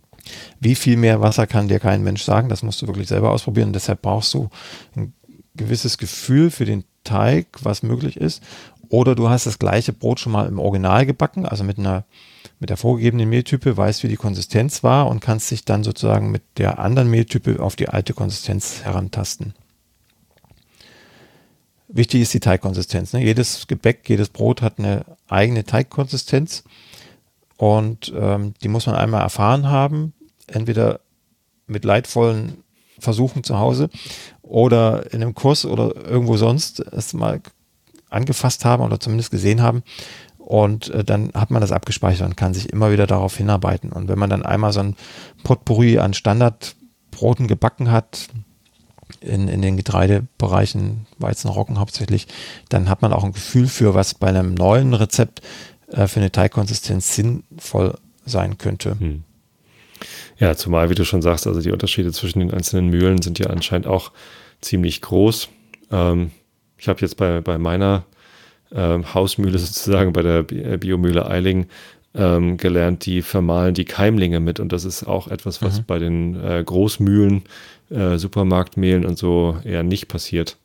Wie 0.61 0.75
viel 0.75 0.97
mehr 0.97 1.21
Wasser 1.21 1.47
kann 1.47 1.69
dir 1.69 1.81
kein 1.81 2.03
Mensch 2.03 2.23
sagen? 2.23 2.49
Das 2.49 2.62
musst 2.62 2.83
du 2.83 2.87
wirklich 2.87 3.09
selber 3.09 3.31
ausprobieren. 3.31 3.73
Deshalb 3.73 4.03
brauchst 4.03 4.35
du 4.35 4.49
ein 4.97 5.12
gewisses 5.55 5.99
Gefühl 5.99 6.51
für 6.51 6.64
den 6.64 6.85
Teig, 7.05 7.47
was 7.62 7.83
möglich 7.83 8.16
ist. 8.16 8.43
Oder 8.88 9.14
du 9.14 9.29
hast 9.29 9.47
das 9.47 9.59
gleiche 9.59 9.93
Brot 9.93 10.21
schon 10.21 10.33
mal 10.33 10.49
im 10.49 10.59
Original 10.59 11.07
gebacken, 11.07 11.47
also 11.47 11.64
mit 11.64 11.79
einer 11.79 12.05
mit 12.59 12.69
der 12.69 12.77
vorgegebenen 12.77 13.29
Mehltype, 13.29 13.77
weißt, 13.77 14.03
wie 14.03 14.09
die 14.09 14.16
Konsistenz 14.16 14.83
war 14.83 15.09
und 15.09 15.21
kannst 15.21 15.51
dich 15.51 15.64
dann 15.64 15.83
sozusagen 15.83 16.31
mit 16.31 16.43
der 16.59 16.79
anderen 16.79 17.09
Mehltype 17.09 17.61
auf 17.61 17.75
die 17.75 17.88
alte 17.88 18.12
Konsistenz 18.12 18.83
herantasten. 18.83 19.55
Wichtig 21.88 22.21
ist 22.21 22.35
die 22.35 22.40
Teigkonsistenz. 22.40 23.14
Ne? 23.14 23.25
Jedes 23.25 23.66
Gebäck, 23.66 24.09
jedes 24.09 24.29
Brot 24.29 24.62
hat 24.62 24.79
eine 24.79 25.05
eigene 25.29 25.64
Teigkonsistenz 25.64 26.62
und 27.57 28.12
ähm, 28.14 28.55
die 28.62 28.69
muss 28.69 28.87
man 28.87 28.95
einmal 28.95 29.23
erfahren 29.23 29.69
haben, 29.69 30.12
entweder 30.53 31.01
mit 31.67 31.85
leidvollen 31.85 32.65
Versuchen 32.99 33.45
zu 33.45 33.59
Hause 33.59 33.89
oder 34.43 35.13
in 35.13 35.23
einem 35.23 35.35
Kurs 35.35 35.65
oder 35.65 35.95
irgendwo 35.97 36.37
sonst 36.37 36.81
es 36.81 37.15
mal 37.15 37.41
angefasst 38.11 38.65
haben 38.65 38.83
oder 38.83 39.01
zumindest 39.01 39.31
gesehen 39.31 39.63
haben. 39.63 39.83
Und 40.39 40.89
äh, 40.91 41.05
dann 41.05 41.31
hat 41.35 41.51
man 41.51 41.61
das 41.61 41.73
abgespeichert 41.73 42.27
und 42.27 42.37
kann 42.37 42.55
sich 42.55 42.71
immer 42.73 42.91
wieder 42.91 43.07
darauf 43.07 43.37
hinarbeiten. 43.37 43.93
Und 43.93 44.09
wenn 44.09 44.19
man 44.19 44.31
dann 44.31 44.45
einmal 44.45 44.73
so 44.73 44.81
ein 44.81 44.97
Potpourri 45.45 45.99
an 45.99 46.13
Standardbroten 46.13 47.47
gebacken 47.47 47.91
hat, 47.91 48.29
in, 49.21 49.49
in 49.49 49.63
den 49.63 49.77
Getreidebereichen, 49.77 51.07
Weizen, 51.19 51.51
Roggen 51.51 51.79
hauptsächlich, 51.79 52.27
dann 52.69 52.89
hat 52.89 53.03
man 53.03 53.13
auch 53.13 53.25
ein 53.25 53.33
Gefühl 53.33 53.67
für, 53.67 53.95
was 53.95 54.15
bei 54.15 54.29
einem 54.29 54.55
neuen 54.55 54.95
Rezept 54.95 55.41
äh, 55.89 56.07
für 56.07 56.21
eine 56.21 56.33
Teigkonsistenz 56.33 57.15
sinnvoll 57.15 57.97
sein 58.25 58.59
könnte. 58.59 58.99
Hm. 58.99 59.25
Ja, 60.40 60.57
zumal, 60.57 60.88
wie 60.90 60.94
du 60.94 61.05
schon 61.05 61.22
sagst, 61.22 61.46
also 61.46 61.61
die 61.61 61.70
Unterschiede 61.70 62.12
zwischen 62.12 62.40
den 62.40 62.50
einzelnen 62.50 62.88
Mühlen 62.88 63.20
sind 63.20 63.38
ja 63.38 63.46
anscheinend 63.48 63.87
auch 63.87 64.11
ziemlich 64.62 65.03
groß. 65.03 65.48
Ähm, 65.92 66.31
ich 66.79 66.88
habe 66.88 67.00
jetzt 67.03 67.18
bei, 67.18 67.42
bei 67.42 67.59
meiner 67.59 68.05
ähm, 68.72 69.14
Hausmühle 69.14 69.59
sozusagen, 69.59 70.12
bei 70.12 70.22
der 70.22 70.38
äh, 70.50 70.79
Biomühle 70.79 71.26
Eiling, 71.26 71.66
ähm, 72.14 72.57
gelernt, 72.57 73.07
die 73.07 73.22
vermahlen 73.22 73.74
die 73.74 73.85
Keimlinge 73.85 74.40
mit. 74.40 74.59
Und 74.61 74.72
das 74.72 74.85
ist 74.85 75.05
auch 75.05 75.29
etwas, 75.29 75.62
was 75.62 75.79
mhm. 75.79 75.85
bei 75.87 75.98
den 75.98 76.42
äh, 76.42 76.62
Großmühlen, 76.64 77.42
äh, 77.90 78.16
Supermarktmehlen 78.16 79.05
und 79.05 79.18
so 79.18 79.59
eher 79.62 79.83
nicht 79.83 80.09
passiert. 80.09 80.57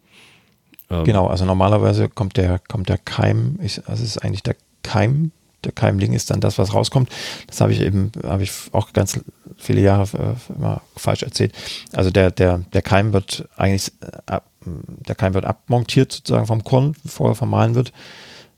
Ähm, 0.90 1.04
genau, 1.04 1.28
also 1.28 1.46
normalerweise 1.46 2.10
kommt 2.10 2.38
der, 2.38 2.60
kommt 2.60 2.90
der 2.90 2.98
Keim, 2.98 3.60
ich, 3.62 3.80
also 3.88 4.04
es 4.04 4.16
ist 4.16 4.18
eigentlich 4.20 4.44
der 4.44 4.56
Keim, 4.84 5.32
der 5.66 5.72
Keimling 5.72 6.14
ist 6.14 6.32
dann 6.32 6.40
das, 6.40 6.58
was 6.58 6.74
rauskommt. 6.74 7.10
Das 7.48 7.62
habe 7.62 7.74
ich 7.74 7.82
eben, 7.82 8.12
habe 8.24 8.44
ich 8.44 8.52
auch 8.72 8.94
ganz 8.94 9.20
viele 9.58 9.82
Jahre 9.82 10.04
äh, 10.18 10.54
immer 10.54 10.82
falsch 10.96 11.24
erzählt. 11.24 11.54
Also 11.94 12.12
der, 12.12 12.32
der, 12.32 12.60
der 12.74 12.82
Keim 12.82 13.14
wird 13.14 13.48
eigentlich, 13.58 13.92
äh, 14.28 14.40
der 14.66 15.16
Keim 15.16 15.34
wird 15.34 15.46
abmontiert 15.46 16.12
sozusagen 16.12 16.48
vom 16.48 16.64
Korn, 16.64 16.96
bevor 17.04 17.30
er 17.30 17.36
vermahlen 17.36 17.76
wird, 17.76 17.92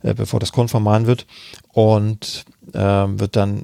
äh, 0.03 0.13
bevor 0.13 0.39
das 0.39 0.51
Korn 0.51 0.67
vermahlen 0.67 1.07
wird 1.07 1.25
und 1.73 2.45
ähm, 2.73 3.19
wird 3.19 3.35
dann 3.35 3.63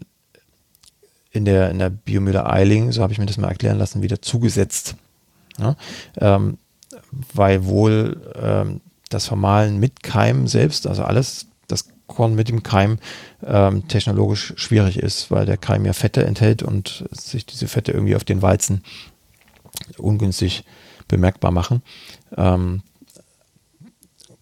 in 1.32 1.46
der, 1.46 1.72
in 1.72 1.80
der 1.80 1.90
Biomühle 1.90 2.46
Eiling, 2.46 2.92
so 2.92 3.02
habe 3.02 3.12
ich 3.12 3.20
mir 3.20 3.26
das 3.26 3.38
mal 3.38 3.50
erklären 3.50 3.80
lassen, 3.80 4.04
wieder 4.04 4.22
zugesetzt. 4.22 4.96
Ja? 5.58 5.76
Ähm, 6.18 6.58
weil 7.34 7.66
wohl 7.66 8.34
ähm, 8.36 8.82
das 9.10 9.28
Vermahlen 9.28 9.80
mit 9.80 10.04
Keim 10.04 10.48
selbst, 10.48 10.88
also 10.88 11.04
alles, 11.04 11.48
das 11.68 11.88
Korn 12.14 12.36
mit 12.36 12.50
dem 12.50 12.64
Keim, 12.64 13.00
ähm, 13.46 13.88
technologisch 13.88 14.54
schwierig 14.58 14.98
ist, 14.98 15.32
weil 15.32 15.46
der 15.46 15.58
Keim 15.58 15.86
ja 15.86 15.94
Fette 15.94 16.26
enthält 16.26 16.64
und 16.64 17.06
sich 17.12 17.46
diese 17.46 17.68
Fette 17.68 17.92
irgendwie 17.92 18.16
auf 18.16 18.24
den 18.24 18.42
Weizen 18.42 18.84
ungünstig 19.98 20.64
bemerkbar 21.08 21.52
machen. 21.52 21.82
Ähm, 22.38 22.84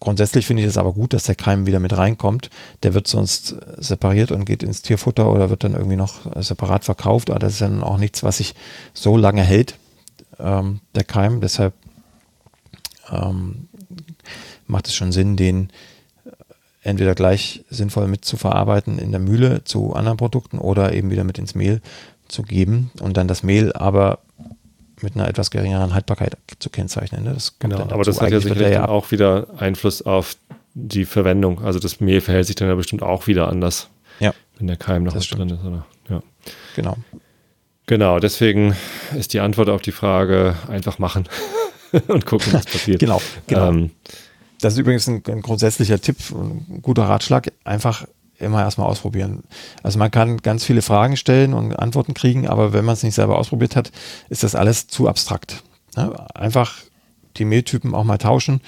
Grundsätzlich 0.02 0.48
finde 0.48 0.64
ich 0.64 0.68
es 0.68 0.78
aber 0.78 0.94
gut, 0.94 1.12
dass 1.12 1.22
der 1.22 1.36
Keim 1.36 1.64
wieder 1.64 1.78
mit 1.78 1.96
reinkommt. 1.96 2.50
Der 2.82 2.92
wird 2.92 3.06
sonst 3.06 3.54
separiert 3.76 4.32
und 4.32 4.44
geht 4.44 4.64
ins 4.64 4.82
Tierfutter 4.82 5.30
oder 5.30 5.48
wird 5.48 5.62
dann 5.62 5.74
irgendwie 5.74 5.94
noch 5.94 6.42
separat 6.42 6.84
verkauft. 6.84 7.30
Aber 7.30 7.38
das 7.38 7.52
ist 7.52 7.60
dann 7.60 7.84
auch 7.84 7.98
nichts, 7.98 8.24
was 8.24 8.38
sich 8.38 8.56
so 8.94 9.16
lange 9.16 9.44
hält, 9.44 9.78
ähm, 10.40 10.80
der 10.96 11.04
Keim. 11.04 11.40
Deshalb 11.40 11.72
ähm, 13.12 13.68
macht 14.66 14.88
es 14.88 14.94
schon 14.96 15.12
Sinn, 15.12 15.36
den 15.36 15.70
entweder 16.82 17.14
gleich 17.14 17.64
sinnvoll 17.70 18.08
mit 18.08 18.24
zu 18.24 18.36
verarbeiten 18.36 18.98
in 18.98 19.12
der 19.12 19.20
Mühle 19.20 19.64
zu 19.64 19.94
anderen 19.94 20.18
Produkten 20.18 20.58
oder 20.58 20.92
eben 20.92 21.10
wieder 21.10 21.24
mit 21.24 21.38
ins 21.38 21.54
Mehl 21.54 21.80
zu 22.28 22.42
geben 22.42 22.90
und 23.00 23.16
dann 23.16 23.28
das 23.28 23.42
Mehl 23.42 23.72
aber 23.72 24.18
mit 25.00 25.16
einer 25.16 25.28
etwas 25.28 25.50
geringeren 25.50 25.94
Haltbarkeit 25.94 26.36
zu 26.58 26.70
kennzeichnen. 26.70 27.24
Ne? 27.24 27.34
Das 27.34 27.58
genau, 27.58 27.80
aber 27.80 28.04
das 28.04 28.20
hat 28.20 28.30
ja 28.30 28.40
sicherlich 28.40 28.72
ja 28.72 28.88
auch 28.88 29.10
wieder 29.10 29.48
Einfluss 29.58 30.02
auf 30.02 30.36
die 30.74 31.04
Verwendung. 31.04 31.62
Also 31.62 31.78
das 31.78 32.00
Mehl 32.00 32.20
verhält 32.20 32.46
sich 32.46 32.56
dann 32.56 32.68
ja 32.68 32.74
bestimmt 32.74 33.02
auch 33.02 33.26
wieder 33.26 33.48
anders, 33.48 33.88
ja. 34.20 34.32
wenn 34.58 34.66
der 34.66 34.76
Keim 34.76 35.04
noch 35.04 35.12
drin 35.12 35.50
ist. 35.50 35.64
Oder? 35.64 35.86
Ja. 36.08 36.22
Genau. 36.76 36.96
Genau, 37.86 38.20
deswegen 38.20 38.76
ist 39.18 39.32
die 39.32 39.40
Antwort 39.40 39.68
auf 39.68 39.82
die 39.82 39.92
Frage 39.92 40.56
einfach 40.68 40.98
machen 40.98 41.28
und 42.08 42.26
gucken, 42.26 42.52
was 42.52 42.64
passiert. 42.64 43.00
genau, 43.00 43.20
genau. 43.46 43.68
Ähm, 43.68 43.90
das 44.62 44.74
ist 44.74 44.78
übrigens 44.78 45.08
ein, 45.08 45.22
ein 45.26 45.42
grundsätzlicher 45.42 46.00
Tipp, 46.00 46.16
ein 46.30 46.80
guter 46.82 47.04
Ratschlag. 47.04 47.52
Einfach 47.64 48.06
immer 48.38 48.60
erstmal 48.60 48.88
ausprobieren. 48.88 49.42
Also 49.82 49.98
man 49.98 50.10
kann 50.10 50.38
ganz 50.38 50.64
viele 50.64 50.82
Fragen 50.82 51.16
stellen 51.16 51.52
und 51.54 51.74
Antworten 51.74 52.14
kriegen, 52.14 52.48
aber 52.48 52.72
wenn 52.72 52.84
man 52.84 52.94
es 52.94 53.02
nicht 53.02 53.14
selber 53.14 53.38
ausprobiert 53.38 53.76
hat, 53.76 53.92
ist 54.28 54.42
das 54.42 54.54
alles 54.54 54.86
zu 54.86 55.08
abstrakt. 55.08 55.62
Ja, 55.96 56.12
einfach 56.34 56.78
die 57.36 57.44
Mehltypen 57.44 57.94
auch 57.94 58.04
mal 58.04 58.18
tauschen. 58.18 58.60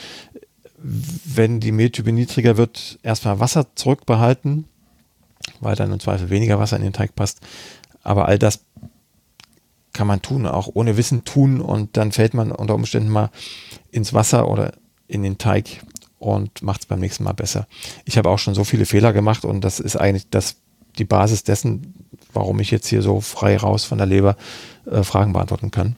Wenn 0.76 1.61
die 1.61 1.72
Mehltype 1.72 2.12
niedriger 2.12 2.57
wird, 2.57 2.98
erstmal 3.02 3.40
Wasser 3.40 3.66
zurückbehalten, 3.74 4.66
weil 5.61 5.76
dann 5.76 5.92
im 5.92 6.00
Zweifel 6.00 6.30
weniger 6.30 6.59
Wasser 6.59 6.76
in 6.76 6.83
den 6.83 6.92
Teig 6.92 7.14
passt. 7.14 7.40
Aber 8.02 8.26
all 8.26 8.38
das 8.38 8.61
kann 9.92 10.07
man 10.07 10.22
tun, 10.22 10.46
auch 10.46 10.68
ohne 10.74 10.96
Wissen 10.96 11.24
tun 11.24 11.61
und 11.61 11.96
dann 11.96 12.12
fällt 12.12 12.35
man 12.35 12.52
unter 12.52 12.74
Umständen 12.74 13.09
mal 13.09 13.30
ins 13.92 14.12
Wasser 14.12 14.48
oder 14.48 14.72
in 15.07 15.23
den 15.23 15.38
Teig 15.38 15.83
und 16.19 16.62
macht 16.62 16.81
es 16.81 16.87
beim 16.87 17.01
nächsten 17.01 17.25
Mal 17.25 17.33
besser. 17.33 17.67
Ich 18.05 18.17
habe 18.17 18.31
auch 18.31 18.38
schon 18.38 18.55
so 18.55 18.64
viele 18.64 18.87
Fehler 18.87 19.12
gemacht 19.12 19.45
und 19.45 19.62
das 19.62 19.81
ist 19.81 19.97
eigentlich 19.97 20.29
das, 20.31 20.57
die 20.99 21.05
Basis 21.05 21.45
dessen, 21.45 21.95
warum 22.33 22.61
ich 22.61 22.71
jetzt 22.71 22.88
hier 22.88 23.03
so 23.03 23.21
frei 23.21 23.57
raus 23.57 23.85
von 23.85 23.99
der 23.99 24.07
Leber 24.07 24.37
äh, 24.90 25.03
Fragen 25.03 25.33
beantworten 25.33 25.71
kann. 25.71 25.97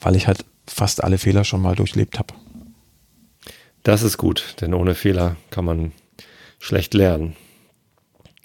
Weil 0.00 0.16
ich 0.16 0.26
halt 0.26 0.44
fast 0.66 1.04
alle 1.04 1.18
Fehler 1.18 1.44
schon 1.44 1.60
mal 1.60 1.74
durchlebt 1.74 2.18
habe. 2.18 2.34
Das 3.82 4.02
ist 4.02 4.18
gut, 4.18 4.56
denn 4.60 4.74
ohne 4.74 4.94
Fehler 4.94 5.36
kann 5.50 5.64
man 5.64 5.92
schlecht 6.58 6.94
lernen. 6.94 7.36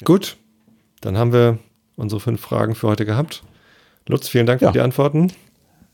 Gut, 0.04 0.38
dann 1.02 1.18
haben 1.18 1.34
wir 1.34 1.60
unsere 1.96 2.20
fünf 2.20 2.42
Fragen 2.42 2.76
für 2.76 2.88
heute 2.88 3.06
gehabt. 3.06 3.44
Lutz, 4.08 4.28
vielen 4.28 4.46
Dank 4.46 4.62
ja. 4.62 4.70
für 4.70 4.74
die 4.74 4.82
Antworten. 4.82 5.32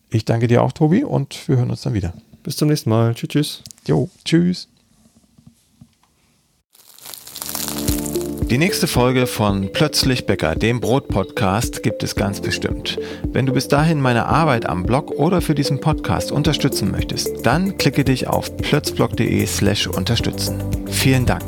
Ich 0.09 0.25
danke 0.25 0.47
dir 0.47 0.61
auch, 0.61 0.71
Tobi, 0.71 1.03
und 1.03 1.47
wir 1.47 1.57
hören 1.57 1.69
uns 1.69 1.81
dann 1.81 1.93
wieder. 1.93 2.13
Bis 2.43 2.57
zum 2.57 2.67
nächsten 2.69 2.89
Mal. 2.89 3.13
Tschüss, 3.13 3.29
tschüss. 3.29 3.63
Jo, 3.87 4.09
tschüss. 4.25 4.67
Die 8.51 8.57
nächste 8.57 8.85
Folge 8.85 9.27
von 9.27 9.71
Plötzlich 9.71 10.25
Bäcker, 10.25 10.55
dem 10.55 10.81
Brot-Podcast, 10.81 11.83
gibt 11.83 12.03
es 12.03 12.15
ganz 12.15 12.41
bestimmt. 12.41 12.99
Wenn 13.23 13.45
du 13.45 13.53
bis 13.53 13.69
dahin 13.69 14.01
meine 14.01 14.25
Arbeit 14.25 14.65
am 14.65 14.83
Blog 14.83 15.11
oder 15.11 15.39
für 15.39 15.55
diesen 15.55 15.79
Podcast 15.79 16.33
unterstützen 16.33 16.91
möchtest, 16.91 17.45
dann 17.45 17.77
klicke 17.77 18.03
dich 18.03 18.27
auf 18.27 18.57
plötzblog.de 18.57 19.45
slash 19.45 19.87
unterstützen. 19.87 20.61
Vielen 20.89 21.25
Dank. 21.25 21.45